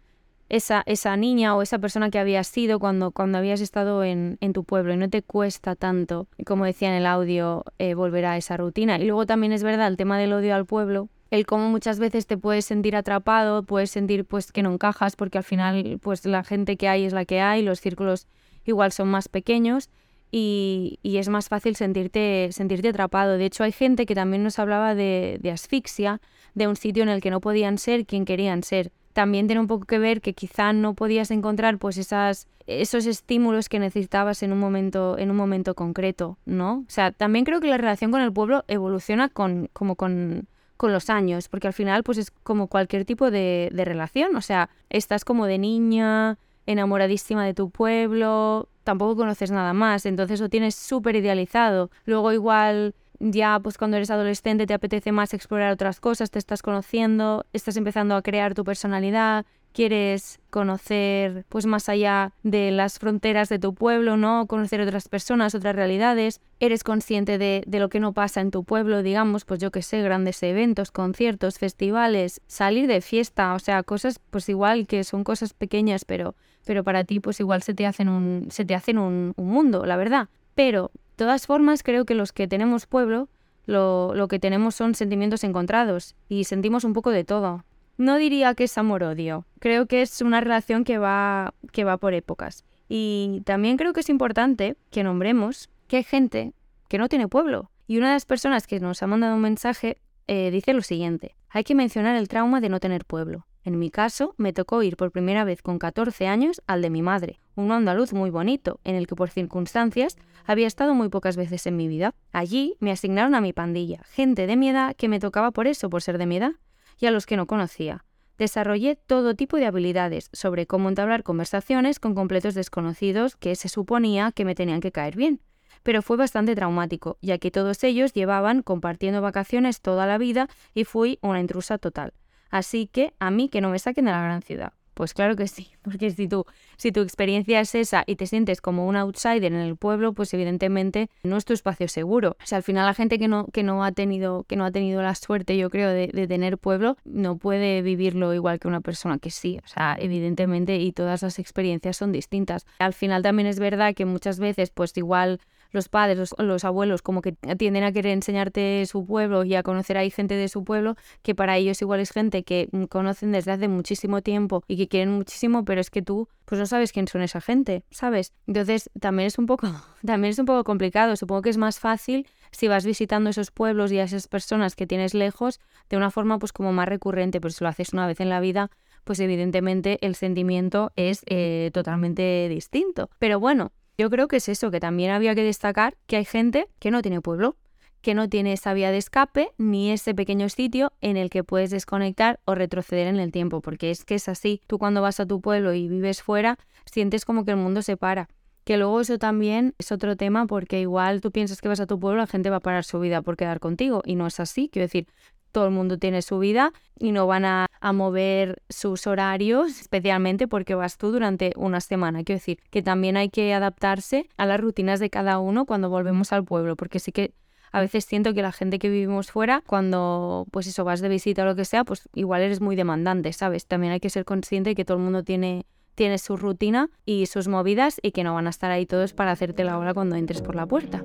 esa, 0.49 0.83
esa 0.85 1.17
niña 1.17 1.55
o 1.55 1.61
esa 1.61 1.79
persona 1.79 2.09
que 2.09 2.19
habías 2.19 2.47
sido 2.47 2.79
cuando, 2.79 3.11
cuando 3.11 3.37
habías 3.37 3.61
estado 3.61 4.03
en, 4.03 4.37
en 4.41 4.53
tu 4.53 4.63
pueblo 4.63 4.93
y 4.93 4.97
no 4.97 5.09
te 5.09 5.21
cuesta 5.21 5.75
tanto, 5.75 6.27
como 6.45 6.65
decía 6.65 6.89
en 6.89 6.95
el 6.95 7.05
audio, 7.05 7.63
eh, 7.79 7.93
volver 7.95 8.25
a 8.25 8.37
esa 8.37 8.57
rutina. 8.57 8.97
Y 8.99 9.05
luego 9.05 9.25
también 9.25 9.53
es 9.53 9.63
verdad 9.63 9.87
el 9.87 9.97
tema 9.97 10.17
del 10.19 10.33
odio 10.33 10.55
al 10.55 10.65
pueblo, 10.65 11.09
el 11.31 11.45
cómo 11.45 11.69
muchas 11.69 11.99
veces 11.99 12.27
te 12.27 12.37
puedes 12.37 12.65
sentir 12.65 12.95
atrapado, 12.95 13.63
puedes 13.63 13.89
sentir 13.89 14.25
pues 14.25 14.51
que 14.51 14.61
no 14.61 14.71
encajas 14.73 15.15
porque 15.15 15.39
al 15.39 15.43
final 15.43 15.99
pues 16.01 16.25
la 16.25 16.43
gente 16.43 16.77
que 16.77 16.87
hay 16.87 17.05
es 17.05 17.13
la 17.13 17.25
que 17.25 17.41
hay, 17.41 17.63
los 17.63 17.81
círculos 17.81 18.27
igual 18.65 18.91
son 18.91 19.09
más 19.09 19.27
pequeños 19.27 19.89
y, 20.31 20.99
y, 21.01 21.17
es 21.17 21.29
más 21.29 21.49
fácil 21.49 21.75
sentirte, 21.75 22.49
sentirte 22.51 22.89
atrapado. 22.89 23.37
De 23.37 23.45
hecho, 23.45 23.63
hay 23.63 23.71
gente 23.71 24.05
que 24.05 24.15
también 24.15 24.43
nos 24.43 24.59
hablaba 24.59 24.93
de, 24.93 25.37
de 25.39 25.51
asfixia, 25.51 26.19
de 26.55 26.67
un 26.67 26.75
sitio 26.75 27.03
en 27.03 27.09
el 27.09 27.21
que 27.21 27.29
no 27.29 27.39
podían 27.39 27.77
ser 27.77 28.05
quien 28.05 28.25
querían 28.25 28.63
ser 28.63 28.91
también 29.15 29.47
tiene 29.47 29.61
un 29.61 29.67
poco 29.67 29.85
que 29.85 29.97
ver 29.97 30.19
que 30.19 30.33
quizá 30.33 30.73
no 30.73 30.93
podías 30.93 31.31
encontrar 31.31 31.77
pues 31.77 31.97
esas, 31.97 32.49
esos 32.67 33.05
estímulos 33.05 33.69
que 33.69 33.79
necesitabas 33.79 34.43
en 34.43 34.51
un 34.51 34.59
momento, 34.59 35.17
en 35.17 35.31
un 35.31 35.37
momento 35.37 35.73
concreto, 35.73 36.37
¿no? 36.43 36.79
O 36.79 36.89
sea, 36.89 37.13
también 37.13 37.45
creo 37.45 37.61
que 37.61 37.69
la 37.69 37.77
relación 37.77 38.11
con 38.11 38.19
el 38.19 38.33
pueblo 38.33 38.65
evoluciona 38.67 39.29
con, 39.29 39.69
como 39.71 39.95
con, 39.95 40.49
con 40.75 40.91
los 40.91 41.09
años, 41.09 41.47
porque 41.47 41.67
al 41.67 41.73
final 41.73 42.03
pues 42.03 42.17
es 42.17 42.29
como 42.29 42.67
cualquier 42.67 43.05
tipo 43.05 43.31
de, 43.31 43.69
de 43.71 43.85
relación, 43.85 44.35
o 44.35 44.41
sea, 44.41 44.69
estás 44.89 45.23
como 45.23 45.45
de 45.45 45.59
niña, 45.59 46.37
enamoradísima 46.65 47.45
de 47.45 47.53
tu 47.53 47.69
pueblo, 47.69 48.67
tampoco 48.83 49.15
conoces 49.15 49.49
nada 49.49 49.71
más, 49.71 50.05
entonces 50.05 50.41
lo 50.41 50.49
tienes 50.49 50.75
súper 50.75 51.15
idealizado. 51.15 51.89
Luego 52.03 52.33
igual 52.33 52.93
ya 53.19 53.59
pues 53.61 53.77
cuando 53.77 53.97
eres 53.97 54.11
adolescente 54.11 54.67
te 54.67 54.73
apetece 54.73 55.11
más 55.11 55.33
explorar 55.33 55.71
otras 55.71 55.99
cosas, 55.99 56.31
te 56.31 56.39
estás 56.39 56.61
conociendo, 56.61 57.45
estás 57.53 57.77
empezando 57.77 58.15
a 58.15 58.21
crear 58.21 58.53
tu 58.53 58.63
personalidad, 58.63 59.45
quieres 59.75 60.39
conocer 60.49 61.45
pues 61.49 61.65
más 61.65 61.89
allá 61.89 62.31
de 62.43 62.71
las 62.71 62.97
fronteras 62.97 63.49
de 63.49 63.59
tu 63.59 63.75
pueblo, 63.75 64.15
¿no? 64.15 64.47
Conocer 64.47 64.79
otras 64.79 65.09
personas, 65.09 65.53
otras 65.53 65.75
realidades, 65.75 66.39
eres 66.61 66.85
consciente 66.85 67.37
de, 67.37 67.61
de 67.67 67.79
lo 67.79 67.89
que 67.89 67.99
no 67.99 68.13
pasa 68.13 68.39
en 68.39 68.51
tu 68.51 68.63
pueblo, 68.63 69.03
digamos, 69.03 69.43
pues 69.43 69.59
yo 69.59 69.71
que 69.71 69.81
sé, 69.81 70.01
grandes 70.01 70.41
eventos, 70.43 70.91
conciertos, 70.91 71.59
festivales, 71.59 72.41
salir 72.47 72.87
de 72.87 73.01
fiesta, 73.01 73.53
o 73.53 73.59
sea, 73.59 73.83
cosas 73.83 74.19
pues 74.29 74.47
igual 74.47 74.87
que 74.87 75.03
son 75.03 75.25
cosas 75.25 75.53
pequeñas, 75.53 76.05
pero, 76.05 76.35
pero 76.65 76.85
para 76.85 77.03
ti 77.03 77.19
pues 77.19 77.41
igual 77.41 77.61
se 77.61 77.73
te 77.73 77.85
hacen 77.85 78.07
un, 78.07 78.47
se 78.51 78.63
te 78.63 78.75
hacen 78.75 78.97
un, 78.97 79.33
un 79.35 79.47
mundo, 79.47 79.85
la 79.85 79.97
verdad. 79.97 80.29
Pero 80.55 80.89
todas 81.15 81.47
formas, 81.47 81.83
creo 81.83 82.05
que 82.05 82.15
los 82.15 82.31
que 82.31 82.47
tenemos 82.47 82.85
pueblo, 82.85 83.29
lo, 83.65 84.13
lo 84.13 84.27
que 84.27 84.39
tenemos 84.39 84.75
son 84.75 84.95
sentimientos 84.95 85.43
encontrados 85.43 86.15
y 86.29 86.43
sentimos 86.43 86.83
un 86.83 86.93
poco 86.93 87.11
de 87.11 87.23
todo. 87.23 87.63
No 87.97 88.17
diría 88.17 88.53
que 88.55 88.65
es 88.65 88.77
amor-odio, 88.77 89.45
creo 89.59 89.85
que 89.85 90.01
es 90.01 90.21
una 90.21 90.41
relación 90.41 90.83
que 90.83 90.97
va, 90.97 91.53
que 91.71 91.83
va 91.83 91.97
por 91.97 92.13
épocas. 92.13 92.65
Y 92.89 93.41
también 93.45 93.77
creo 93.77 93.93
que 93.93 94.01
es 94.01 94.09
importante 94.09 94.75
que 94.91 95.03
nombremos 95.03 95.69
que 95.87 95.97
hay 95.97 96.03
gente 96.03 96.53
que 96.87 96.97
no 96.97 97.09
tiene 97.09 97.27
pueblo. 97.27 97.71
Y 97.87 97.97
una 97.97 98.07
de 98.07 98.15
las 98.15 98.25
personas 98.25 98.67
que 98.67 98.79
nos 98.79 99.01
ha 99.01 99.07
mandado 99.07 99.35
un 99.35 99.41
mensaje 99.41 99.97
eh, 100.27 100.51
dice 100.51 100.73
lo 100.73 100.81
siguiente, 100.81 101.35
hay 101.49 101.63
que 101.63 101.75
mencionar 101.75 102.15
el 102.15 102.27
trauma 102.27 102.59
de 102.59 102.69
no 102.69 102.79
tener 102.79 103.05
pueblo. 103.05 103.45
En 103.63 103.79
mi 103.79 103.89
caso, 103.89 104.35
me 104.37 104.53
tocó 104.53 104.83
ir 104.83 104.97
por 104.97 105.11
primera 105.11 105.43
vez 105.43 105.61
con 105.61 105.79
14 105.79 106.27
años 106.27 106.61
al 106.67 106.81
de 106.81 106.89
mi 106.89 107.01
madre, 107.01 107.39
un 107.55 107.71
andaluz 107.71 108.13
muy 108.13 108.29
bonito, 108.29 108.79
en 108.83 108.95
el 108.95 109.07
que 109.07 109.15
por 109.15 109.29
circunstancias 109.29 110.17
había 110.45 110.67
estado 110.67 110.93
muy 110.93 111.09
pocas 111.09 111.37
veces 111.37 111.65
en 111.67 111.75
mi 111.75 111.87
vida. 111.87 112.13
Allí 112.31 112.75
me 112.79 112.91
asignaron 112.91 113.35
a 113.35 113.41
mi 113.41 113.53
pandilla, 113.53 114.01
gente 114.11 114.47
de 114.47 114.55
mi 114.55 114.69
edad 114.69 114.95
que 114.95 115.09
me 115.09 115.19
tocaba 115.19 115.51
por 115.51 115.67
eso, 115.67 115.89
por 115.89 116.01
ser 116.01 116.17
de 116.17 116.25
mi 116.25 116.37
edad, 116.37 116.51
y 116.99 117.07
a 117.07 117.11
los 117.11 117.25
que 117.25 117.37
no 117.37 117.47
conocía. 117.47 118.05
Desarrollé 118.37 118.97
todo 118.97 119.35
tipo 119.35 119.57
de 119.57 119.65
habilidades 119.65 120.29
sobre 120.33 120.67
cómo 120.67 120.89
entablar 120.89 121.23
conversaciones 121.23 121.99
con 121.99 122.15
completos 122.15 122.53
desconocidos 122.53 123.37
que 123.37 123.55
se 123.55 123.69
suponía 123.69 124.31
que 124.33 124.43
me 124.43 124.55
tenían 124.55 124.81
que 124.81 124.91
caer 124.91 125.15
bien. 125.15 125.41
Pero 125.83 126.01
fue 126.01 126.17
bastante 126.17 126.55
traumático, 126.55 127.17
ya 127.21 127.37
que 127.37 127.51
todos 127.51 127.83
ellos 127.83 128.11
llevaban 128.13 128.61
compartiendo 128.61 129.21
vacaciones 129.21 129.81
toda 129.81 130.05
la 130.05 130.17
vida 130.17 130.49
y 130.73 130.83
fui 130.83 131.17
una 131.21 131.39
intrusa 131.39 131.77
total. 131.77 132.13
Así 132.49 132.87
que 132.87 133.13
a 133.19 133.31
mí 133.31 133.49
que 133.49 133.61
no 133.61 133.69
me 133.69 133.79
saquen 133.79 134.05
de 134.05 134.11
la 134.11 134.23
gran 134.23 134.41
ciudad. 134.41 134.73
Pues 134.95 135.13
claro 135.13 135.35
que 135.35 135.49
sí, 135.49 135.71
porque 135.83 136.09
si 136.09 136.29
tú, 136.29 136.45
si 136.77 136.93
tu 136.93 137.01
experiencia 137.01 137.59
es 137.59 137.75
esa 137.75 138.05
y 138.07 138.15
te 138.15 138.27
sientes 138.27 138.61
como 138.61 138.87
un 138.87 138.95
outsider 138.95 139.51
en 139.51 139.59
el 139.59 139.75
pueblo, 139.75 140.13
pues 140.13 140.33
evidentemente 140.33 141.09
no 141.21 141.35
es 141.35 141.43
tu 141.43 141.51
espacio 141.51 141.89
seguro. 141.89 142.37
O 142.41 142.45
sea, 142.45 142.59
al 142.59 142.63
final 142.63 142.85
la 142.85 142.93
gente 142.93 143.19
que 143.19 143.27
no, 143.27 143.47
que 143.51 143.61
no 143.61 143.83
ha 143.83 143.91
tenido, 143.91 144.45
que 144.45 144.55
no 144.55 144.63
ha 144.63 144.71
tenido 144.71 145.01
la 145.01 145.13
suerte, 145.13 145.57
yo 145.57 145.69
creo, 145.69 145.89
de, 145.89 146.07
de 146.07 146.27
tener 146.27 146.57
pueblo, 146.57 146.95
no 147.03 147.37
puede 147.37 147.81
vivirlo 147.81 148.33
igual 148.33 148.57
que 148.57 148.69
una 148.69 148.79
persona 148.79 149.19
que 149.19 149.31
sí. 149.31 149.59
O 149.65 149.67
sea, 149.67 149.97
evidentemente, 149.99 150.77
y 150.77 150.93
todas 150.93 151.23
las 151.23 151.39
experiencias 151.39 151.97
son 151.97 152.13
distintas. 152.13 152.65
Al 152.79 152.93
final 152.93 153.21
también 153.21 153.47
es 153.47 153.59
verdad 153.59 153.93
que 153.95 154.05
muchas 154.05 154.39
veces, 154.39 154.69
pues 154.69 154.95
igual 154.95 155.41
los 155.75 155.89
padres, 155.89 156.33
los, 156.37 156.65
abuelos, 156.65 157.01
como 157.01 157.21
que 157.21 157.33
tienden 157.33 157.83
a 157.83 157.91
querer 157.91 158.13
enseñarte 158.13 158.85
su 158.87 159.05
pueblo 159.05 159.43
y 159.43 159.55
a 159.55 159.63
conocer 159.63 159.97
ahí 159.97 160.09
gente 160.09 160.35
de 160.35 160.47
su 160.47 160.63
pueblo, 160.63 160.95
que 161.21 161.35
para 161.35 161.57
ellos 161.57 161.81
igual 161.81 161.99
es 161.99 162.11
gente 162.11 162.43
que 162.43 162.69
mm, 162.71 162.85
conocen 162.85 163.31
desde 163.31 163.51
hace 163.51 163.67
muchísimo 163.67 164.21
tiempo 164.21 164.63
y 164.67 164.77
que 164.77 164.87
quieren 164.87 165.11
muchísimo, 165.11 165.63
pero 165.65 165.81
es 165.81 165.89
que 165.89 166.01
tú 166.01 166.27
pues 166.45 166.59
no 166.59 166.65
sabes 166.65 166.91
quién 166.91 167.07
son 167.07 167.21
esa 167.21 167.41
gente, 167.41 167.83
¿sabes? 167.89 168.33
Entonces 168.47 168.89
también 168.99 169.27
es 169.27 169.37
un 169.37 169.45
poco, 169.45 169.67
también 170.05 170.31
es 170.31 170.39
un 170.39 170.45
poco 170.45 170.63
complicado. 170.63 171.15
Supongo 171.15 171.41
que 171.41 171.49
es 171.49 171.57
más 171.57 171.79
fácil 171.79 172.27
si 172.51 172.67
vas 172.67 172.85
visitando 172.85 173.29
esos 173.29 173.51
pueblos 173.51 173.91
y 173.91 173.99
a 173.99 174.03
esas 174.03 174.27
personas 174.27 174.75
que 174.75 174.87
tienes 174.87 175.13
lejos 175.13 175.59
de 175.89 175.97
una 175.97 176.11
forma 176.11 176.39
pues 176.39 176.53
como 176.53 176.71
más 176.71 176.87
recurrente, 176.87 177.41
pero 177.41 177.51
si 177.51 177.63
lo 177.63 177.69
haces 177.69 177.93
una 177.93 178.07
vez 178.07 178.19
en 178.19 178.29
la 178.29 178.39
vida, 178.39 178.69
pues 179.03 179.19
evidentemente 179.19 179.99
el 180.01 180.15
sentimiento 180.15 180.91
es 180.95 181.23
eh, 181.27 181.71
totalmente 181.73 182.47
distinto. 182.49 183.09
Pero 183.19 183.39
bueno, 183.39 183.71
yo 183.97 184.09
creo 184.09 184.27
que 184.27 184.37
es 184.37 184.49
eso, 184.49 184.71
que 184.71 184.79
también 184.79 185.11
había 185.11 185.35
que 185.35 185.43
destacar 185.43 185.95
que 186.07 186.17
hay 186.17 186.25
gente 186.25 186.67
que 186.79 186.91
no 186.91 187.01
tiene 187.01 187.21
pueblo, 187.21 187.55
que 188.01 188.13
no 188.13 188.29
tiene 188.29 188.53
esa 188.53 188.73
vía 188.73 188.91
de 188.91 188.97
escape 188.97 189.51
ni 189.57 189.91
ese 189.91 190.13
pequeño 190.13 190.47
sitio 190.49 190.93
en 191.01 191.17
el 191.17 191.29
que 191.29 191.43
puedes 191.43 191.71
desconectar 191.71 192.39
o 192.45 192.53
retroceder 192.53 193.07
en 193.07 193.19
el 193.19 193.31
tiempo, 193.31 193.61
porque 193.61 193.89
es 193.89 194.05
que 194.05 194.15
es 194.15 194.29
así. 194.29 194.61
Tú 194.67 194.77
cuando 194.77 195.01
vas 195.01 195.19
a 195.19 195.25
tu 195.25 195.41
pueblo 195.41 195.73
y 195.73 195.87
vives 195.87 196.21
fuera, 196.21 196.59
sientes 196.85 197.25
como 197.25 197.45
que 197.45 197.51
el 197.51 197.57
mundo 197.57 197.81
se 197.81 197.97
para. 197.97 198.29
Que 198.63 198.77
luego 198.77 199.01
eso 199.01 199.17
también 199.17 199.73
es 199.79 199.91
otro 199.91 200.15
tema 200.15 200.45
porque 200.45 200.79
igual 200.79 201.21
tú 201.21 201.31
piensas 201.31 201.61
que 201.61 201.67
vas 201.67 201.79
a 201.79 201.87
tu 201.87 201.99
pueblo, 201.99 202.19
la 202.21 202.27
gente 202.27 202.49
va 202.49 202.57
a 202.57 202.59
parar 202.59 202.83
su 202.83 202.99
vida 202.99 203.21
por 203.21 203.37
quedar 203.37 203.59
contigo 203.59 204.01
y 204.05 204.15
no 204.15 204.27
es 204.27 204.39
así. 204.39 204.69
Quiero 204.71 204.85
decir, 204.85 205.07
todo 205.55 205.67
el 205.67 205.71
mundo 205.71 205.97
tiene 205.97 206.21
su 206.21 206.37
vida 206.37 206.73
y 206.99 207.13
no 207.13 207.27
van 207.27 207.45
a, 207.45 207.67
mover 207.93 208.61
sus 208.67 209.07
horarios, 209.07 209.79
especialmente 209.79 210.49
porque 210.49 210.75
vas 210.75 210.97
tú 210.97 211.13
durante 211.13 211.53
una 211.55 211.79
semana. 211.79 212.25
Quiero 212.25 212.39
decir 212.39 212.59
que 212.71 212.81
también 212.81 213.15
hay 213.15 213.29
que 213.29 213.53
adaptarse 213.53 214.27
a 214.35 214.45
las 214.45 214.59
rutinas 214.59 214.99
de 214.99 215.09
cada 215.09 215.39
uno 215.39 215.65
cuando 215.65 215.89
volvemos 215.89 216.33
al 216.33 216.43
pueblo, 216.43 216.75
porque 216.75 216.99
sí 216.99 217.13
que 217.13 217.31
a 217.71 217.79
veces 217.79 218.03
siento 218.03 218.33
que 218.33 218.41
la 218.41 218.51
gente 218.51 218.79
que 218.79 218.89
vivimos 218.89 219.31
fuera, 219.31 219.63
cuando 219.65 220.45
pues 220.51 220.67
eso 220.67 220.83
vas 220.83 220.99
de 220.99 221.07
visita 221.07 221.43
o 221.43 221.45
lo 221.45 221.55
que 221.55 221.63
sea, 221.63 221.85
pues 221.85 222.09
igual 222.15 222.41
eres 222.41 222.59
muy 222.59 222.75
demandante, 222.75 223.31
¿sabes? 223.31 223.65
También 223.65 223.93
hay 223.93 224.01
que 224.01 224.09
ser 224.09 224.25
consciente 224.25 224.71
de 224.71 224.75
que 224.75 224.83
todo 224.83 224.97
el 224.97 225.03
mundo 225.03 225.23
tiene 225.23 225.65
tiene 225.93 226.17
su 226.17 226.35
rutina 226.35 226.89
y 227.05 227.27
sus 227.27 227.47
movidas 227.47 227.99
y 228.01 228.11
que 228.11 228.25
no 228.25 228.33
van 228.33 228.47
a 228.47 228.49
estar 228.49 228.71
ahí 228.71 228.85
todos 228.85 229.13
para 229.13 229.31
hacerte 229.31 229.63
la 229.63 229.77
hora 229.77 229.93
cuando 229.93 230.17
entres 230.17 230.41
por 230.41 230.55
la 230.55 230.65
puerta. 230.65 231.01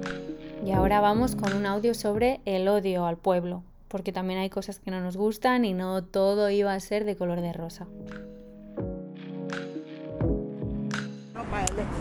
Y 0.67 0.73
ahora 0.73 1.01
vamos 1.01 1.37
con 1.37 1.53
un 1.53 1.67
audio 1.67 1.95
sobre 1.95 2.41
el 2.45 2.67
odio 2.67 3.07
al 3.07 3.17
pueblo 3.17 3.63
porque 3.91 4.13
también 4.13 4.39
hay 4.39 4.49
cosas 4.49 4.79
que 4.79 4.91
no 4.91 5.01
nos 5.01 5.17
gustan 5.17 5.65
y 5.65 5.75
no 5.75 6.05
todo 6.05 6.49
iba 6.49 6.73
a 6.73 6.81
ser 6.81 7.05
de 7.05 7.17
color 7.17 7.41
de 7.41 7.53
rosa. 7.53 7.89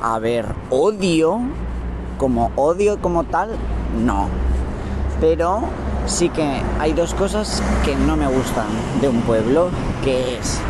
A 0.01 0.19
ver, 0.19 0.45
odio, 0.69 1.39
como 2.19 2.51
odio 2.56 3.01
como 3.01 3.24
tal, 3.24 3.50
no. 4.06 4.30
Pero 5.19 5.62
sí 6.06 6.30
que 6.30 6.62
hay 6.80 6.94
dos 6.94 7.15
cosas 7.15 7.62
que 7.83 7.95
no 7.95 8.15
me 8.15 8.27
gustan 8.27 8.68
de 9.01 9.09
un 9.09 9.21
pueblo, 9.21 9.69
que 10.03 10.38
es 10.38 10.62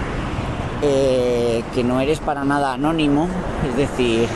eh, 0.82 1.64
que 1.76 1.84
no 1.84 2.00
eres 2.00 2.22
para 2.22 2.46
nada 2.46 2.74
anónimo, 2.74 3.28
es 3.70 3.76
decir, 3.76 4.30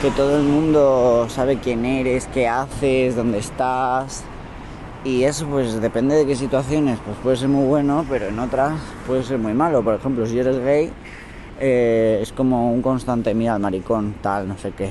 que 0.00 0.10
todo 0.10 0.38
el 0.38 0.44
mundo 0.44 1.26
sabe 1.28 1.58
quién 1.58 1.84
eres, 1.84 2.26
qué 2.28 2.48
haces, 2.48 3.14
dónde 3.14 3.38
estás, 3.38 4.24
y 5.04 5.24
eso 5.24 5.46
pues 5.46 5.80
depende 5.80 6.14
de 6.16 6.26
qué 6.26 6.34
situaciones, 6.34 6.98
pues 7.04 7.16
puede 7.22 7.36
ser 7.36 7.48
muy 7.48 7.66
bueno, 7.66 8.04
pero 8.08 8.28
en 8.28 8.38
otras 8.38 8.80
puede 9.06 9.22
ser 9.22 9.38
muy 9.38 9.54
malo. 9.54 9.82
Por 9.82 9.94
ejemplo, 9.94 10.26
si 10.26 10.38
eres 10.38 10.58
gay, 10.58 10.90
eh, 11.60 12.18
es 12.22 12.32
como 12.32 12.72
un 12.72 12.82
constante 12.82 13.34
mira 13.34 13.54
al 13.54 13.60
maricón, 13.60 14.14
tal, 14.20 14.48
no 14.48 14.58
sé 14.58 14.72
qué. 14.72 14.90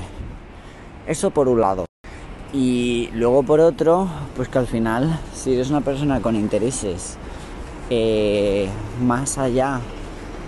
Eso 1.06 1.30
por 1.30 1.48
un 1.48 1.60
lado. 1.60 1.86
Y 2.52 3.10
luego 3.12 3.42
por 3.42 3.60
otro, 3.60 4.08
pues 4.34 4.48
que 4.48 4.58
al 4.58 4.66
final, 4.66 5.20
si 5.34 5.54
eres 5.54 5.70
una 5.70 5.82
persona 5.82 6.20
con 6.20 6.34
intereses 6.34 7.18
eh, 7.90 8.68
más 9.02 9.38
allá 9.38 9.80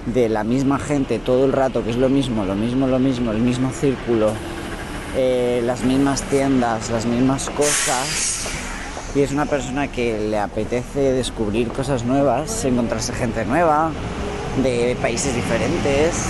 de 0.06 0.28
la 0.30 0.44
misma 0.44 0.78
gente 0.78 1.18
todo 1.18 1.44
el 1.44 1.52
rato, 1.52 1.84
que 1.84 1.90
es 1.90 1.96
lo 1.96 2.08
mismo, 2.08 2.44
lo 2.44 2.54
mismo, 2.54 2.86
lo 2.86 2.98
mismo, 2.98 3.32
el 3.32 3.38
mismo 3.38 3.70
círculo, 3.70 4.30
eh, 5.16 5.62
las 5.64 5.84
mismas 5.84 6.22
tiendas, 6.22 6.90
las 6.90 7.04
mismas 7.04 7.50
cosas, 7.50 8.46
y 9.14 9.22
es 9.22 9.32
una 9.32 9.46
persona 9.46 9.88
que 9.88 10.18
le 10.18 10.38
apetece 10.38 11.12
descubrir 11.12 11.68
cosas 11.68 12.04
nuevas, 12.04 12.64
encontrarse 12.64 13.12
gente 13.12 13.44
nueva, 13.44 13.90
de 14.62 14.96
países 15.00 15.34
diferentes, 15.34 16.26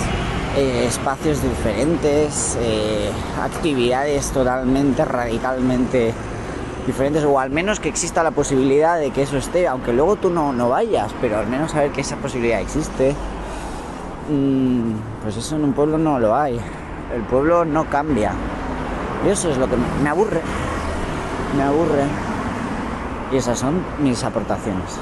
eh, 0.57 0.85
espacios 0.87 1.41
diferentes, 1.43 2.57
eh, 2.61 3.11
actividades 3.41 4.31
totalmente, 4.31 5.05
radicalmente 5.05 6.13
diferentes, 6.87 7.23
o 7.23 7.39
al 7.39 7.51
menos 7.51 7.79
que 7.79 7.89
exista 7.89 8.23
la 8.23 8.31
posibilidad 8.31 8.97
de 8.97 9.11
que 9.11 9.21
eso 9.21 9.37
esté, 9.37 9.67
aunque 9.67 9.93
luego 9.93 10.15
tú 10.15 10.31
no, 10.31 10.51
no 10.51 10.69
vayas, 10.69 11.11
pero 11.21 11.37
al 11.37 11.47
menos 11.47 11.71
saber 11.71 11.91
que 11.91 12.01
esa 12.01 12.15
posibilidad 12.15 12.61
existe. 12.61 13.15
Mm, 14.29 14.93
pues 15.21 15.37
eso 15.37 15.55
en 15.55 15.65
un 15.65 15.73
pueblo 15.73 15.97
no 15.99 16.19
lo 16.19 16.35
hay. 16.35 16.59
El 17.13 17.21
pueblo 17.23 17.63
no 17.63 17.85
cambia. 17.89 18.31
Y 19.25 19.29
eso 19.29 19.51
es 19.51 19.57
lo 19.57 19.69
que 19.69 19.75
me 20.01 20.09
aburre. 20.09 20.41
Me 21.55 21.63
aburre. 21.63 22.30
Y 23.31 23.37
esas 23.37 23.59
son 23.59 23.81
mis 24.03 24.23
aportaciones. 24.25 24.99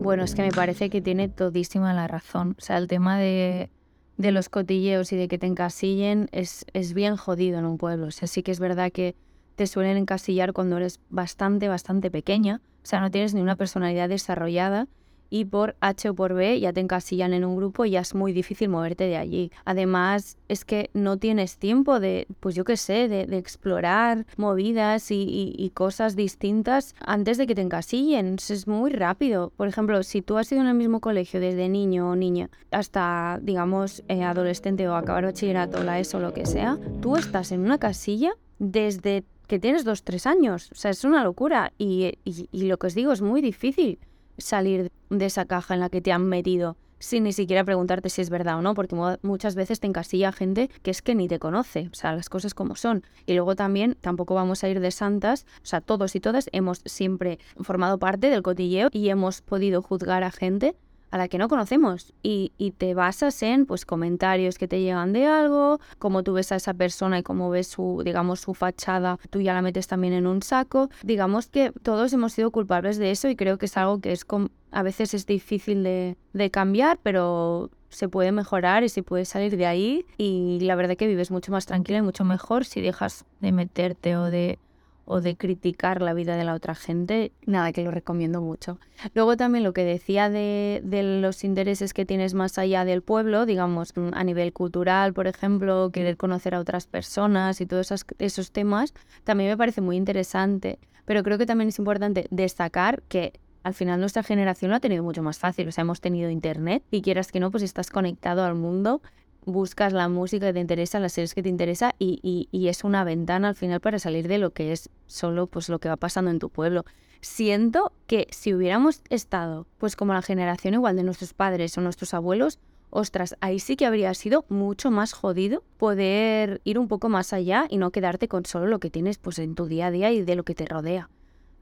Bueno, 0.00 0.22
es 0.22 0.36
que 0.36 0.42
me 0.42 0.52
parece 0.52 0.88
que 0.88 1.00
tiene 1.00 1.28
todísima 1.28 1.92
la 1.94 2.06
razón. 2.06 2.54
O 2.56 2.60
sea, 2.60 2.78
el 2.78 2.86
tema 2.86 3.18
de, 3.18 3.70
los 4.18 4.48
cotilleos 4.48 5.12
y 5.12 5.16
de 5.16 5.26
que 5.26 5.38
te 5.38 5.46
encasillen 5.46 6.28
es, 6.30 6.64
es 6.74 6.94
bien 6.94 7.16
jodido 7.16 7.58
en 7.58 7.64
un 7.64 7.76
pueblo. 7.76 8.06
O 8.06 8.10
sea, 8.12 8.28
sí 8.28 8.44
que 8.44 8.52
es 8.52 8.60
verdad 8.60 8.92
que 8.92 9.16
te 9.56 9.66
suelen 9.66 9.96
encasillar 9.96 10.52
cuando 10.52 10.76
eres 10.76 11.00
bastante, 11.10 11.66
bastante 11.66 12.10
pequeña. 12.10 12.60
O 12.84 12.86
sea, 12.86 13.00
no 13.00 13.10
tienes 13.10 13.34
ni 13.34 13.40
una 13.40 13.56
personalidad 13.56 14.08
desarrollada 14.08 14.86
y 15.30 15.44
por 15.44 15.76
H 15.80 16.08
o 16.10 16.14
por 16.14 16.34
B 16.34 16.60
ya 16.60 16.72
te 16.72 16.80
encasillan 16.80 17.32
en 17.32 17.44
un 17.44 17.56
grupo 17.56 17.84
y 17.84 17.90
ya 17.90 18.00
es 18.00 18.14
muy 18.14 18.32
difícil 18.32 18.68
moverte 18.68 19.04
de 19.04 19.16
allí. 19.16 19.50
Además, 19.64 20.36
es 20.48 20.64
que 20.64 20.90
no 20.94 21.16
tienes 21.16 21.58
tiempo 21.58 22.00
de, 22.00 22.26
pues 22.40 22.54
yo 22.54 22.64
qué 22.64 22.76
sé, 22.76 23.08
de, 23.08 23.22
explorar 23.36 24.26
movidas 24.36 25.10
y, 25.10 25.70
cosas 25.74 26.14
distintas 26.14 26.94
antes 27.00 27.36
de 27.36 27.46
que 27.46 27.54
te 27.54 27.62
encasillen. 27.62 28.36
Es 28.36 28.68
muy 28.68 28.92
rápido. 28.92 29.52
Por 29.56 29.66
ejemplo, 29.66 30.02
si 30.02 30.22
tú 30.22 30.38
has 30.38 30.50
ido 30.52 30.60
en 30.60 30.68
el 30.68 30.74
mismo 30.74 31.00
colegio 31.00 31.40
desde 31.40 31.68
niño 31.68 32.10
o 32.10 32.16
niña 32.16 32.48
hasta, 32.70 33.40
digamos, 33.42 34.04
eh, 34.08 34.22
adolescente 34.22 34.88
o 34.88 34.94
acabar 34.94 35.24
bachillerato, 35.24 35.82
la 35.82 35.98
ESO 35.98 36.18
o 36.18 36.20
lo 36.20 36.32
que 36.32 36.46
sea, 36.46 36.78
tú 37.00 37.16
estás 37.16 37.50
en 37.50 37.60
una 37.60 37.78
casilla 37.78 38.32
desde 38.58 39.24
que 39.48 39.58
tienes 39.58 39.84
dos, 39.84 40.04
tres 40.04 40.26
años. 40.26 40.70
O 40.70 40.76
sea, 40.76 40.92
es 40.92 41.04
una 41.04 41.24
locura. 41.24 41.72
y 41.76 42.16
lo 42.52 42.78
que 42.78 42.86
os 42.86 42.94
digo 42.94 43.12
es 43.12 43.20
muy 43.20 43.40
difícil 43.40 43.98
salir 44.38 44.90
de 45.10 45.26
esa 45.26 45.44
caja 45.44 45.74
en 45.74 45.80
la 45.80 45.88
que 45.88 46.00
te 46.00 46.12
han 46.12 46.26
metido 46.26 46.76
sin 47.04 47.24
ni 47.24 47.32
siquiera 47.34 47.64
preguntarte 47.64 48.08
si 48.08 48.22
es 48.22 48.30
verdad 48.30 48.58
o 48.58 48.62
no, 48.62 48.72
porque 48.72 48.96
muchas 49.22 49.54
veces 49.54 49.78
te 49.78 49.86
encasilla 49.86 50.32
gente 50.32 50.70
que 50.82 50.90
es 50.90 51.02
que 51.02 51.14
ni 51.14 51.28
te 51.28 51.38
conoce, 51.38 51.90
o 51.92 51.94
sea, 51.94 52.14
las 52.14 52.30
cosas 52.30 52.54
como 52.54 52.76
son. 52.76 53.02
Y 53.26 53.34
luego 53.34 53.54
también 53.56 53.96
tampoco 54.00 54.34
vamos 54.34 54.64
a 54.64 54.70
ir 54.70 54.80
de 54.80 54.90
santas, 54.90 55.44
o 55.62 55.66
sea, 55.66 55.82
todos 55.82 56.16
y 56.16 56.20
todas 56.20 56.48
hemos 56.52 56.80
siempre 56.86 57.38
formado 57.60 57.98
parte 57.98 58.30
del 58.30 58.42
cotilleo 58.42 58.88
y 58.90 59.10
hemos 59.10 59.42
podido 59.42 59.82
juzgar 59.82 60.24
a 60.24 60.30
gente 60.30 60.76
a 61.14 61.16
la 61.16 61.28
que 61.28 61.38
no 61.38 61.48
conocemos 61.48 62.12
y, 62.24 62.50
te 62.76 62.92
basas 62.92 63.40
en 63.44 63.66
pues 63.66 63.86
comentarios 63.86 64.58
que 64.58 64.66
te 64.66 64.80
llegan 64.80 65.12
de 65.12 65.26
algo, 65.26 65.78
cómo 66.00 66.24
tú 66.24 66.32
ves 66.32 66.50
a 66.50 66.56
esa 66.56 66.74
persona 66.74 67.20
y 67.20 67.22
cómo 67.22 67.50
ves 67.50 67.68
su, 67.68 68.02
digamos, 68.04 68.40
su 68.40 68.52
fachada, 68.52 69.20
tú 69.30 69.40
ya 69.40 69.54
la 69.54 69.62
metes 69.62 69.86
también 69.86 70.12
en 70.12 70.26
un 70.26 70.42
saco. 70.42 70.90
Digamos 71.04 71.46
que 71.46 71.70
todos 71.84 72.12
hemos 72.12 72.32
sido 72.32 72.50
culpables 72.50 72.98
de 72.98 73.12
eso 73.12 73.28
y 73.28 73.36
creo 73.36 73.58
que 73.58 73.66
es 73.66 73.76
algo 73.76 74.00
que 74.00 74.10
es 74.10 74.26
a 74.72 74.82
veces 74.82 75.14
es 75.14 75.24
difícil 75.24 75.84
de, 75.84 76.16
de 76.32 76.50
cambiar, 76.50 76.98
pero 77.00 77.70
se 77.90 78.08
puede 78.08 78.32
mejorar 78.32 78.82
y 78.82 78.88
se 78.88 79.04
puede 79.04 79.24
salir 79.24 79.56
de 79.56 79.66
ahí 79.66 80.04
y 80.18 80.58
la 80.62 80.74
verdad 80.74 80.96
que 80.96 81.06
vives 81.06 81.30
mucho 81.30 81.52
más 81.52 81.66
tranquila 81.66 81.98
y 81.98 82.02
mucho 82.02 82.24
mejor 82.24 82.64
si 82.64 82.80
dejas 82.80 83.24
de 83.38 83.52
meterte 83.52 84.16
o 84.16 84.32
de 84.32 84.58
o 85.04 85.20
de 85.20 85.36
criticar 85.36 86.00
la 86.02 86.14
vida 86.14 86.36
de 86.36 86.44
la 86.44 86.54
otra 86.54 86.74
gente, 86.74 87.32
nada, 87.46 87.72
que 87.72 87.82
lo 87.82 87.90
recomiendo 87.90 88.40
mucho. 88.40 88.78
Luego 89.14 89.36
también 89.36 89.64
lo 89.64 89.72
que 89.72 89.84
decía 89.84 90.30
de, 90.30 90.80
los 91.20 91.44
intereses 91.44 91.92
que 91.92 92.04
tienes 92.06 92.34
más 92.34 92.58
allá 92.58 92.84
del 92.84 93.02
pueblo, 93.02 93.46
digamos, 93.46 93.92
a 94.12 94.24
nivel 94.24 94.52
cultural, 94.52 95.12
por 95.12 95.26
ejemplo, 95.26 95.90
querer 95.92 96.16
conocer 96.16 96.54
a 96.54 96.60
otras 96.60 96.86
personas 96.86 97.60
y 97.60 97.66
todos 97.66 97.90
esos, 97.90 98.06
esos 98.18 98.52
temas, 98.52 98.94
también 99.24 99.50
me 99.50 99.56
parece 99.56 99.80
muy 99.80 99.96
interesante. 99.96 100.78
Pero 101.04 101.22
creo 101.22 101.38
que 101.38 101.46
también 101.46 101.68
es 101.68 101.78
importante 101.78 102.26
destacar 102.30 103.02
que 103.08 103.34
al 103.62 103.74
final 103.74 103.98
nuestra 103.98 104.22
generación 104.22 104.70
lo 104.70 104.76
ha 104.76 104.80
tenido 104.80 105.02
mucho 105.02 105.22
más 105.22 105.38
fácil. 105.38 105.68
O 105.68 105.72
sea, 105.72 105.82
hemos 105.82 106.00
tenido 106.00 106.30
internet 106.30 106.82
y 106.90 107.02
quieras 107.02 107.32
que 107.32 107.40
no, 107.40 107.50
pues 107.50 107.62
estás 107.62 107.90
conectado 107.90 108.44
al 108.44 108.54
mundo 108.54 109.02
buscas 109.46 109.92
la 109.92 110.08
música 110.08 110.46
que 110.46 110.52
te 110.54 110.60
interesa, 110.60 111.00
las 111.00 111.12
series 111.12 111.34
que 111.34 111.42
te 111.42 111.48
interesa 111.48 111.94
y, 111.98 112.48
es 112.52 112.84
una 112.84 113.04
ventana 113.04 113.48
al 113.48 113.54
final 113.54 113.80
para 113.80 113.98
salir 113.98 114.28
de 114.28 114.38
lo 114.38 114.50
que 114.50 114.72
es 114.72 114.90
solo 115.06 115.46
pues 115.46 115.68
lo 115.68 115.78
que 115.78 115.88
va 115.88 115.96
pasando 115.96 116.30
en 116.30 116.38
tu 116.38 116.50
pueblo. 116.50 116.84
Siento 117.20 117.92
que 118.06 118.26
si 118.30 118.54
hubiéramos 118.54 119.02
estado 119.10 119.66
pues 119.78 119.96
como 119.96 120.12
la 120.12 120.22
generación 120.22 120.74
igual 120.74 120.96
de 120.96 121.02
nuestros 121.02 121.34
padres 121.34 121.76
o 121.78 121.80
nuestros 121.80 122.14
abuelos, 122.14 122.58
ostras, 122.90 123.36
ahí 123.40 123.58
sí 123.58 123.76
que 123.76 123.86
habría 123.86 124.14
sido 124.14 124.44
mucho 124.48 124.90
más 124.90 125.12
jodido 125.12 125.62
poder 125.78 126.60
ir 126.64 126.78
un 126.78 126.88
poco 126.88 127.08
más 127.08 127.32
allá 127.32 127.66
y 127.68 127.76
no 127.76 127.90
quedarte 127.90 128.28
con 128.28 128.46
solo 128.46 128.66
lo 128.66 128.78
que 128.78 128.90
tienes 128.90 129.18
pues 129.18 129.38
en 129.38 129.54
tu 129.54 129.66
día 129.66 129.86
a 129.86 129.90
día 129.90 130.12
y 130.12 130.22
de 130.22 130.36
lo 130.36 130.44
que 130.44 130.54
te 130.54 130.66
rodea. 130.66 131.10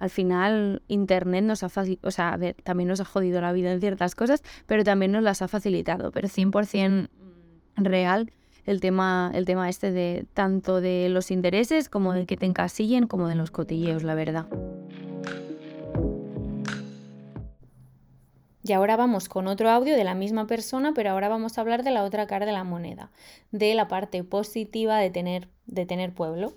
Al 0.02 0.10
final, 0.10 0.82
Internet 0.88 1.44
nos 1.44 1.62
ha 1.62 1.68
facilitado, 1.68 2.08
o 2.08 2.10
sea, 2.10 2.32
a 2.32 2.36
ver, 2.36 2.56
también 2.64 2.88
nos 2.88 3.00
ha 3.00 3.04
jodido 3.04 3.40
la 3.40 3.52
vida 3.52 3.70
en 3.70 3.78
ciertas 3.78 4.16
cosas, 4.16 4.42
pero 4.66 4.82
también 4.82 5.12
nos 5.12 5.22
las 5.22 5.42
ha 5.42 5.48
facilitado. 5.48 6.10
Pero 6.10 6.26
100% 6.26 7.08
real 7.76 8.32
el 8.64 8.80
tema, 8.80 9.30
el 9.34 9.44
tema 9.44 9.68
este 9.68 9.90
de 9.90 10.24
tanto 10.34 10.80
de 10.80 11.08
los 11.08 11.30
intereses 11.30 11.88
como 11.88 12.12
de 12.12 12.26
que 12.26 12.36
te 12.36 12.46
encasillen 12.46 13.06
como 13.06 13.28
de 13.28 13.34
los 13.34 13.50
cotilleos, 13.50 14.02
la 14.02 14.14
verdad. 14.14 14.46
Y 18.64 18.72
ahora 18.72 18.96
vamos 18.96 19.28
con 19.28 19.48
otro 19.48 19.70
audio 19.70 19.96
de 19.96 20.04
la 20.04 20.14
misma 20.14 20.46
persona, 20.46 20.92
pero 20.94 21.10
ahora 21.10 21.28
vamos 21.28 21.58
a 21.58 21.60
hablar 21.60 21.82
de 21.82 21.90
la 21.90 22.04
otra 22.04 22.28
cara 22.28 22.46
de 22.46 22.52
la 22.52 22.62
moneda, 22.62 23.10
de 23.50 23.74
la 23.74 23.88
parte 23.88 24.22
positiva 24.22 24.98
de 24.98 25.10
tener, 25.10 25.48
de 25.66 25.84
tener 25.84 26.14
pueblo. 26.14 26.52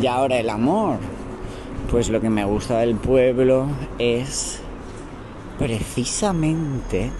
Y 0.00 0.06
ahora 0.06 0.38
el 0.38 0.48
amor. 0.48 0.98
Pues 1.90 2.08
lo 2.08 2.20
que 2.20 2.30
me 2.30 2.44
gusta 2.44 2.78
del 2.78 2.94
pueblo 2.94 3.66
es 3.98 4.61
precisamente 5.58 7.10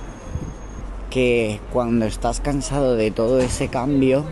que 1.11 1.61
cuando 1.73 2.07
estás 2.07 2.41
cansado 2.41 2.97
de 2.97 3.11
todo 3.11 3.39
ese 3.41 3.69
cambio, 3.69 4.25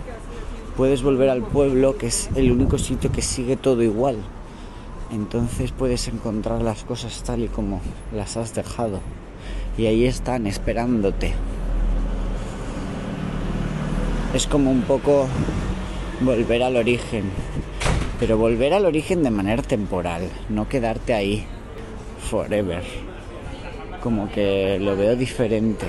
puedes 0.77 1.03
volver 1.03 1.29
al 1.29 1.43
pueblo, 1.43 1.99
que 1.99 2.07
es 2.07 2.31
el 2.35 2.51
único 2.51 2.79
sitio 2.79 3.13
que 3.13 3.23
sigue 3.23 3.57
todo 3.57 3.83
igual. 3.83 4.17
Entonces 5.13 5.73
puedes 5.73 6.09
encontrar 6.09 6.63
las 6.63 6.85
cosas 6.85 7.23
tal 7.23 7.43
y 7.43 7.49
como 7.49 7.81
las 8.15 8.37
has 8.37 8.55
dejado. 8.55 9.01
Y 9.77 9.87
ahí 9.87 10.07
están 10.07 10.47
esperándote. 10.47 11.35
Es 14.33 14.47
como 14.47 14.71
un 14.71 14.83
poco 14.83 15.27
volver 16.21 16.63
al 16.63 16.77
origen. 16.77 17.25
Pero 18.19 18.39
volver 18.39 18.73
al 18.73 18.87
origen 18.87 19.23
de 19.23 19.31
manera 19.31 19.63
temporal, 19.63 20.31
no 20.49 20.69
quedarte 20.69 21.15
ahí 21.15 21.45
forever 22.31 23.10
como 24.03 24.31
que 24.31 24.79
lo 24.81 24.97
veo 24.97 25.17
diferente, 25.17 25.87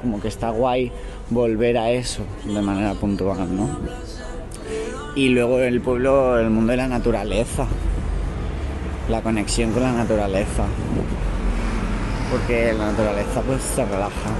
como 0.00 0.20
que 0.20 0.28
está 0.28 0.50
guay 0.50 0.92
volver 1.30 1.78
a 1.78 1.90
eso 1.90 2.22
de 2.44 2.60
manera 2.60 2.94
puntual, 2.94 3.54
¿no? 3.54 3.68
Y 5.14 5.28
luego 5.28 5.60
el 5.60 5.80
pueblo, 5.80 6.38
el 6.38 6.50
mundo 6.50 6.72
de 6.72 6.76
la 6.76 6.88
naturaleza, 6.88 7.66
la 9.08 9.22
conexión 9.22 9.72
con 9.72 9.82
la 9.82 9.92
naturaleza, 9.92 10.64
porque 12.30 12.72
la 12.72 12.86
naturaleza 12.86 13.40
pues 13.42 13.62
se 13.62 13.84
relaja. 13.84 14.30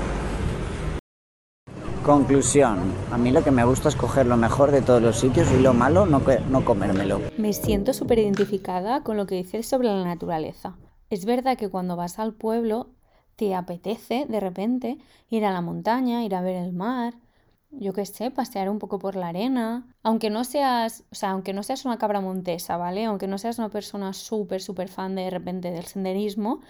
Conclusión, 2.04 2.92
a 3.10 3.16
mí 3.16 3.30
lo 3.30 3.42
que 3.42 3.50
me 3.50 3.64
gusta 3.64 3.88
es 3.88 3.96
coger 3.96 4.26
lo 4.26 4.36
mejor 4.36 4.70
de 4.72 4.82
todos 4.82 5.00
los 5.00 5.18
sitios 5.18 5.50
y 5.52 5.62
lo 5.62 5.72
malo 5.72 6.04
no, 6.04 6.20
no 6.50 6.64
comérmelo. 6.64 7.20
Me 7.38 7.54
siento 7.54 7.94
súper 7.94 8.18
identificada 8.18 9.02
con 9.02 9.16
lo 9.16 9.26
que 9.26 9.36
dices 9.36 9.66
sobre 9.66 9.88
la 9.88 10.04
naturaleza. 10.04 10.76
Es 11.08 11.24
verdad 11.24 11.56
que 11.56 11.70
cuando 11.70 11.96
vas 11.96 12.18
al 12.18 12.34
pueblo 12.34 12.88
te 13.36 13.54
apetece 13.54 14.26
de 14.28 14.40
repente 14.40 14.98
ir 15.30 15.44
a 15.44 15.52
la 15.52 15.60
montaña, 15.60 16.24
ir 16.24 16.34
a 16.34 16.42
ver 16.42 16.56
el 16.56 16.72
mar, 16.72 17.14
yo 17.70 17.92
qué 17.92 18.06
sé, 18.06 18.30
pasear 18.30 18.68
un 18.70 18.78
poco 18.78 18.98
por 18.98 19.16
la 19.16 19.28
arena, 19.28 19.86
aunque 20.02 20.30
no 20.30 20.44
seas, 20.44 21.04
o 21.10 21.14
sea, 21.14 21.30
aunque 21.30 21.52
no 21.52 21.62
seas 21.62 21.84
una 21.84 21.98
cabra 21.98 22.20
montesa, 22.20 22.76
¿vale? 22.76 23.04
Aunque 23.04 23.26
no 23.26 23.38
seas 23.38 23.58
una 23.58 23.68
persona 23.68 24.12
súper, 24.12 24.62
súper 24.62 24.88
fan 24.88 25.14
de, 25.14 25.30
repente 25.30 25.70
del 25.70 25.84
senderismo, 25.84 26.60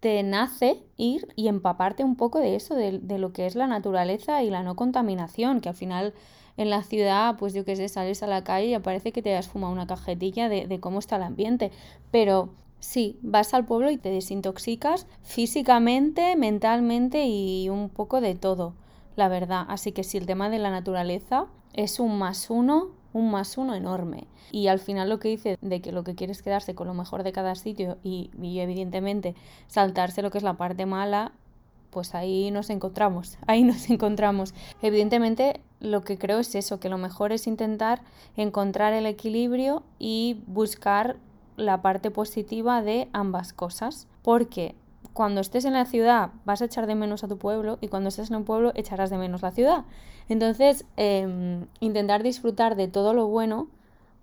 te 0.00 0.22
nace 0.22 0.82
ir 0.96 1.28
y 1.36 1.48
empaparte 1.48 2.04
un 2.04 2.16
poco 2.16 2.38
de 2.38 2.56
eso, 2.56 2.74
de, 2.74 2.98
de, 2.98 3.18
lo 3.18 3.32
que 3.32 3.46
es 3.46 3.54
la 3.54 3.66
naturaleza 3.66 4.42
y 4.42 4.50
la 4.50 4.62
no 4.62 4.76
contaminación, 4.76 5.60
que 5.60 5.68
al 5.68 5.74
final 5.74 6.14
en 6.56 6.70
la 6.70 6.82
ciudad, 6.82 7.36
pues 7.38 7.52
yo 7.54 7.64
qué 7.64 7.76
sé, 7.76 7.88
sales 7.88 8.22
a 8.22 8.26
la 8.26 8.44
calle 8.44 8.74
y 8.74 8.78
parece 8.78 9.12
que 9.12 9.22
te 9.22 9.36
has 9.36 9.48
fumado 9.48 9.72
una 9.72 9.86
cajetilla 9.86 10.48
de, 10.48 10.66
de 10.66 10.80
cómo 10.80 10.98
está 11.00 11.16
el 11.16 11.22
ambiente, 11.22 11.70
pero 12.10 12.50
Sí, 12.80 13.18
vas 13.22 13.54
al 13.54 13.64
pueblo 13.64 13.90
y 13.90 13.96
te 13.96 14.10
desintoxicas 14.10 15.06
físicamente, 15.22 16.36
mentalmente 16.36 17.26
y 17.26 17.68
un 17.68 17.88
poco 17.88 18.20
de 18.20 18.34
todo, 18.34 18.74
la 19.16 19.28
verdad. 19.28 19.64
Así 19.68 19.92
que 19.92 20.04
si 20.04 20.18
el 20.18 20.26
tema 20.26 20.50
de 20.50 20.58
la 20.58 20.70
naturaleza 20.70 21.46
es 21.72 22.00
un 22.00 22.18
más 22.18 22.50
uno, 22.50 22.90
un 23.12 23.30
más 23.30 23.56
uno 23.58 23.74
enorme. 23.74 24.26
Y 24.52 24.68
al 24.68 24.78
final 24.78 25.08
lo 25.08 25.18
que 25.18 25.28
dice 25.28 25.58
de 25.60 25.80
que 25.80 25.90
lo 25.90 26.04
que 26.04 26.14
quiere 26.14 26.32
es 26.32 26.42
quedarse 26.42 26.74
con 26.74 26.86
lo 26.86 26.94
mejor 26.94 27.22
de 27.22 27.32
cada 27.32 27.54
sitio 27.54 27.98
y, 28.02 28.30
y 28.40 28.60
evidentemente 28.60 29.34
saltarse 29.66 30.22
lo 30.22 30.30
que 30.30 30.38
es 30.38 30.44
la 30.44 30.56
parte 30.56 30.86
mala, 30.86 31.32
pues 31.90 32.14
ahí 32.14 32.50
nos 32.50 32.68
encontramos, 32.68 33.38
ahí 33.46 33.64
nos 33.64 33.88
encontramos. 33.88 34.54
Evidentemente 34.82 35.60
lo 35.80 36.02
que 36.02 36.18
creo 36.18 36.38
es 36.40 36.54
eso, 36.54 36.78
que 36.78 36.88
lo 36.88 36.98
mejor 36.98 37.32
es 37.32 37.46
intentar 37.46 38.02
encontrar 38.36 38.92
el 38.92 39.06
equilibrio 39.06 39.82
y 39.98 40.42
buscar 40.46 41.16
la 41.56 41.82
parte 41.82 42.10
positiva 42.10 42.82
de 42.82 43.08
ambas 43.12 43.52
cosas, 43.52 44.08
porque 44.22 44.74
cuando 45.12 45.40
estés 45.40 45.64
en 45.64 45.72
la 45.72 45.86
ciudad 45.86 46.30
vas 46.44 46.60
a 46.60 46.66
echar 46.66 46.86
de 46.86 46.94
menos 46.94 47.24
a 47.24 47.28
tu 47.28 47.38
pueblo 47.38 47.78
y 47.80 47.88
cuando 47.88 48.08
estés 48.08 48.30
en 48.30 48.36
un 48.36 48.44
pueblo 48.44 48.72
echarás 48.74 49.10
de 49.10 49.18
menos 49.18 49.42
la 49.42 49.50
ciudad. 49.50 49.84
Entonces, 50.28 50.84
em, 50.96 51.66
intentar 51.80 52.22
disfrutar 52.22 52.76
de 52.76 52.88
todo 52.88 53.14
lo 53.14 53.26
bueno 53.26 53.68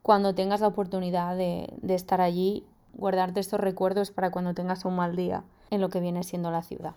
cuando 0.02 0.36
tengas 0.36 0.62
la 0.62 0.68
oportunidad 0.68 1.36
de, 1.36 1.74
de 1.82 1.96
estar 1.96 2.22
allí, 2.22 2.64
guardarte 2.94 3.40
estos 3.40 3.60
recuerdos 3.60 4.12
para 4.12 4.30
cuando 4.30 4.54
tengas 4.54 4.86
un 4.86 4.96
mal 4.96 5.16
día 5.16 5.44
en 5.72 5.82
lo 5.82 5.90
que 5.90 6.00
viene 6.00 6.24
siendo 6.24 6.52
la 6.52 6.62
ciudad. 6.62 6.94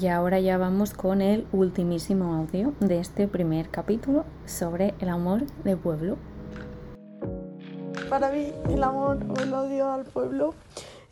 Y 0.00 0.06
ahora 0.06 0.40
ya 0.40 0.56
vamos 0.56 0.94
con 0.94 1.20
el 1.20 1.46
ultimísimo 1.52 2.34
audio 2.34 2.72
de 2.80 2.98
este 2.98 3.28
primer 3.28 3.68
capítulo 3.68 4.24
sobre 4.46 4.94
el 5.00 5.08
amor 5.08 5.46
de 5.64 5.76
pueblo 5.76 6.16
para 8.12 8.30
mí 8.30 8.52
el 8.68 8.82
amor 8.82 9.24
o 9.26 9.42
el 9.42 9.54
odio 9.54 9.90
al 9.90 10.04
pueblo 10.04 10.54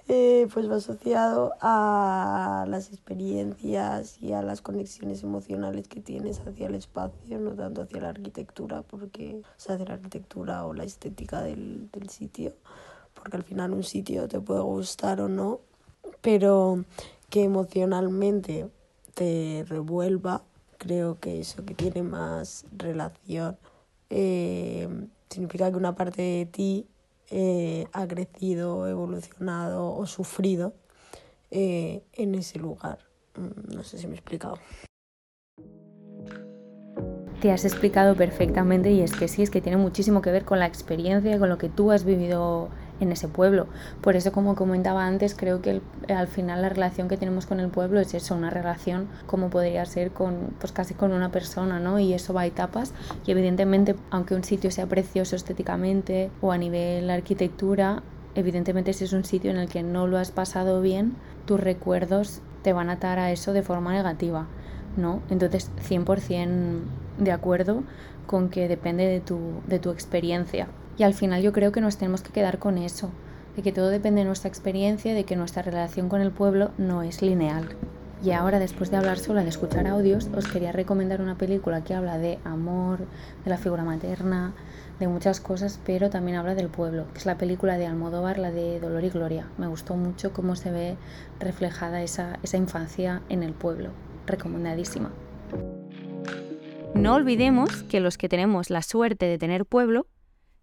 eh, 0.07 0.47
pues 0.52 0.71
va 0.71 0.76
asociado 0.76 1.54
a 1.62 2.66
las 2.69 2.88
experiencias 2.88 4.21
y 4.21 4.35
a 4.35 4.42
las 4.42 4.61
conexiones 4.61 5.23
emocionales 5.23 5.88
que 5.88 6.00
tienes 6.00 6.40
hacia 6.40 6.66
el 6.66 6.75
espacio, 6.75 7.38
no 7.38 7.52
tanto 7.52 7.80
hacia 7.80 8.02
la 8.02 8.11
arquitectura, 8.11 8.83
porque 8.83 9.40
o 9.40 9.73
hacia 9.73 9.87
la 9.87 9.95
arquitectura 9.95 10.66
o 10.66 10.75
la 10.75 10.85
estética 10.85 11.40
del, 11.40 11.88
del 11.90 12.11
sitio, 12.11 12.52
porque 13.14 13.38
al 13.38 13.45
final 13.45 13.73
un 13.73 13.83
sitio 13.83 14.28
te 14.28 14.38
puede 14.38 14.61
gustar 14.61 15.23
o 15.23 15.28
no, 15.30 15.61
pero 16.21 16.85
que 17.30 17.45
emocionalmente 17.45 18.69
te 19.14 19.64
revuelva, 19.66 20.42
creo 20.76 21.19
que 21.19 21.40
eso 21.40 21.64
que 21.64 21.73
tiene 21.75 22.02
más 22.02 22.66
relación 22.76 23.57
eh, 24.11 24.87
significa 25.31 25.71
que 25.71 25.77
una 25.77 25.95
parte 25.95 26.23
de 26.23 26.47
ti 26.47 26.87
eh, 27.31 27.87
ha 27.93 28.07
crecido, 28.07 28.89
evolucionado 28.89 29.95
o 29.95 30.07
sufrido 30.07 30.75
eh, 31.51 32.03
en 32.13 32.35
ese 32.35 32.59
lugar. 32.59 32.99
Mm, 33.37 33.75
no 33.75 33.85
sé 33.85 33.99
si 33.99 34.07
me 34.07 34.15
he 34.15 34.17
explicado. 34.17 34.59
Te 37.41 37.53
has 37.53 37.65
explicado 37.65 38.17
perfectamente 38.17 38.91
y 38.91 39.01
es 39.01 39.13
que 39.13 39.27
sí, 39.29 39.43
es 39.43 39.51
que 39.51 39.63
tiene 39.63 39.79
muchísimo 39.79 40.21
que 40.21 40.31
ver 40.31 40.45
con 40.45 40.59
la 40.59 40.67
experiencia, 40.67 41.39
con 41.39 41.49
lo 41.49 41.57
que 41.57 41.71
tú 41.71 41.91
has 41.91 42.05
vivido 42.05 42.69
en 43.00 43.12
ese 43.12 43.28
pueblo. 43.28 43.66
Por 44.00 44.16
eso, 44.16 44.30
como 44.33 44.54
comentaba 44.54 45.07
antes, 45.07 45.35
creo 45.35 45.61
que 45.61 45.80
al 46.09 46.28
final 46.28 46.62
la 46.62 46.69
relación 46.69 47.09
que 47.09 47.16
tenemos 47.16 47.47
con 47.47 47.61
el 47.61 47.69
pueblo 47.69 47.99
es 48.00 48.14
eso, 48.14 48.35
una 48.35 48.50
relación 48.50 49.09
como 49.26 49.50
podría 49.50 49.85
ser 49.87 50.11
con, 50.11 50.50
pues 50.59 50.73
casi 50.73 50.95
con 50.95 51.12
una 51.12 51.30
persona, 51.30 51.80
¿no? 51.80 51.99
Y 51.99 52.12
eso 52.12 52.33
va 52.33 52.42
a 52.42 52.47
etapas. 52.47 52.92
Y 53.26 53.30
evidentemente, 53.30 53.97
aunque 54.11 54.35
un 54.35 54.45
sitio 54.45 54.71
sea 54.71 54.87
precioso 54.87 55.37
estéticamente 55.37 56.30
o 56.40 56.52
a 56.52 56.59
nivel 56.59 57.11
arquitectura, 57.11 58.02
evidentemente 58.35 58.92
si 58.92 59.04
es 59.04 59.12
un 59.12 59.25
sitio 59.25 59.50
en 59.50 59.57
el 59.57 59.69
que 59.69 59.83
no 59.83 60.07
lo 60.07 60.19
has 60.19 60.30
pasado 60.30 60.80
bien, 60.80 61.16
tus 61.47 61.59
recuerdos 61.59 62.40
te 62.62 62.73
van 62.73 62.90
a 62.90 62.95
atar 62.95 63.19
a 63.19 63.33
eso 63.33 63.52
de 63.52 63.62
forma 63.62 63.92
negativa, 63.92 64.47
¿no? 64.97 65.23
Entonces, 65.30 65.71
100% 65.88 66.83
de 67.19 67.33
acuerdo 67.33 67.83
con 68.26 68.49
que 68.49 68.69
depende 68.69 69.07
de 69.07 69.21
tu, 69.21 69.38
de 69.66 69.78
tu 69.78 69.90
experiencia. 69.90 70.69
Y 71.00 71.02
al 71.02 71.14
final 71.14 71.40
yo 71.40 71.54
creo 71.54 71.73
que 71.73 71.80
nos 71.80 71.97
tenemos 71.97 72.21
que 72.21 72.30
quedar 72.30 72.59
con 72.59 72.76
eso, 72.76 73.09
de 73.57 73.62
que 73.62 73.73
todo 73.73 73.88
depende 73.88 74.21
de 74.21 74.26
nuestra 74.26 74.50
experiencia, 74.50 75.14
de 75.14 75.25
que 75.25 75.35
nuestra 75.35 75.62
relación 75.62 76.11
con 76.11 76.21
el 76.21 76.30
pueblo 76.30 76.73
no 76.76 77.02
es 77.02 77.23
lineal. 77.23 77.71
Y 78.23 78.33
ahora, 78.33 78.59
después 78.59 78.90
de 78.90 78.99
hablar 78.99 79.19
sola, 79.19 79.42
de 79.42 79.49
escuchar 79.49 79.87
audios, 79.87 80.28
os 80.37 80.47
quería 80.47 80.73
recomendar 80.73 81.23
una 81.23 81.38
película 81.38 81.83
que 81.83 81.95
habla 81.95 82.19
de 82.19 82.38
amor, 82.45 82.99
de 83.45 83.49
la 83.49 83.57
figura 83.57 83.83
materna, 83.83 84.52
de 84.99 85.09
muchas 85.09 85.40
cosas, 85.40 85.80
pero 85.87 86.11
también 86.11 86.37
habla 86.37 86.54
del 86.54 86.69
pueblo, 86.69 87.07
que 87.14 87.21
es 87.21 87.25
la 87.25 87.38
película 87.38 87.78
de 87.78 87.87
Almodóvar, 87.87 88.38
la 88.38 88.50
de 88.50 88.78
Dolor 88.78 89.02
y 89.02 89.09
Gloria. 89.09 89.49
Me 89.57 89.69
gustó 89.69 89.97
mucho 89.97 90.35
cómo 90.35 90.54
se 90.54 90.71
ve 90.71 90.97
reflejada 91.38 92.02
esa, 92.02 92.38
esa 92.42 92.59
infancia 92.59 93.23
en 93.30 93.42
el 93.42 93.54
pueblo. 93.54 93.88
Recomendadísima. 94.26 95.11
No 96.92 97.14
olvidemos 97.14 97.85
que 97.85 98.00
los 98.00 98.19
que 98.19 98.28
tenemos 98.28 98.69
la 98.69 98.83
suerte 98.83 99.25
de 99.25 99.38
tener 99.38 99.64
pueblo, 99.64 100.07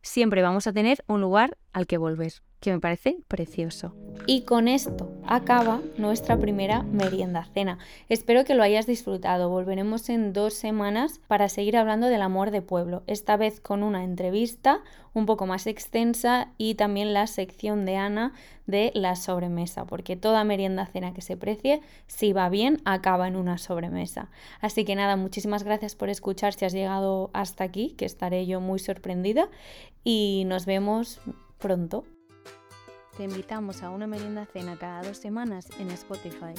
siempre 0.07 0.41
vamos 0.41 0.67
a 0.67 0.73
tener 0.73 1.03
un 1.07 1.21
lugar 1.21 1.57
al 1.73 1.85
que 1.87 1.97
volver, 1.97 2.33
que 2.59 2.71
me 2.71 2.79
parece 2.79 3.17
precioso. 3.27 3.93
Y 4.25 4.41
con 4.41 4.67
esto 4.67 5.11
acaba 5.25 5.79
nuestra 5.97 6.37
primera 6.37 6.83
merienda 6.83 7.45
cena. 7.53 7.77
Espero 8.09 8.43
que 8.43 8.55
lo 8.55 8.63
hayas 8.63 8.87
disfrutado. 8.87 9.49
Volveremos 9.49 10.09
en 10.09 10.33
dos 10.33 10.53
semanas 10.53 11.21
para 11.27 11.49
seguir 11.49 11.77
hablando 11.77 12.07
del 12.07 12.21
amor 12.21 12.51
de 12.51 12.61
pueblo, 12.61 13.03
esta 13.07 13.37
vez 13.37 13.61
con 13.61 13.83
una 13.83 14.03
entrevista 14.03 14.81
un 15.13 15.25
poco 15.25 15.45
más 15.45 15.65
extensa 15.65 16.51
y 16.57 16.75
también 16.75 17.13
la 17.13 17.27
sección 17.27 17.85
de 17.85 17.95
Ana 17.95 18.33
de 18.65 18.91
la 18.93 19.15
sobremesa, 19.15 19.85
porque 19.85 20.15
toda 20.15 20.43
merienda 20.43 20.85
cena 20.85 21.13
que 21.13 21.21
se 21.21 21.37
precie, 21.37 21.81
si 22.07 22.33
va 22.33 22.49
bien, 22.49 22.81
acaba 22.85 23.27
en 23.27 23.35
una 23.35 23.57
sobremesa. 23.57 24.29
Así 24.59 24.83
que 24.83 24.95
nada, 24.95 25.15
muchísimas 25.15 25.63
gracias 25.63 25.95
por 25.95 26.09
escuchar 26.09 26.53
si 26.53 26.65
has 26.65 26.73
llegado 26.73 27.29
hasta 27.33 27.63
aquí, 27.63 27.95
que 27.97 28.05
estaré 28.05 28.45
yo 28.45 28.59
muy 28.59 28.79
sorprendida 28.79 29.49
y 30.03 30.43
nos 30.47 30.65
vemos 30.65 31.21
pronto. 31.57 32.03
Te 33.17 33.23
invitamos 33.23 33.81
a 33.81 33.89
una 33.89 34.05
merienda 34.05 34.45
cena 34.45 34.77
cada 34.77 35.01
dos 35.01 35.17
semanas 35.17 35.67
en 35.79 35.89
Spotify. 35.89 36.53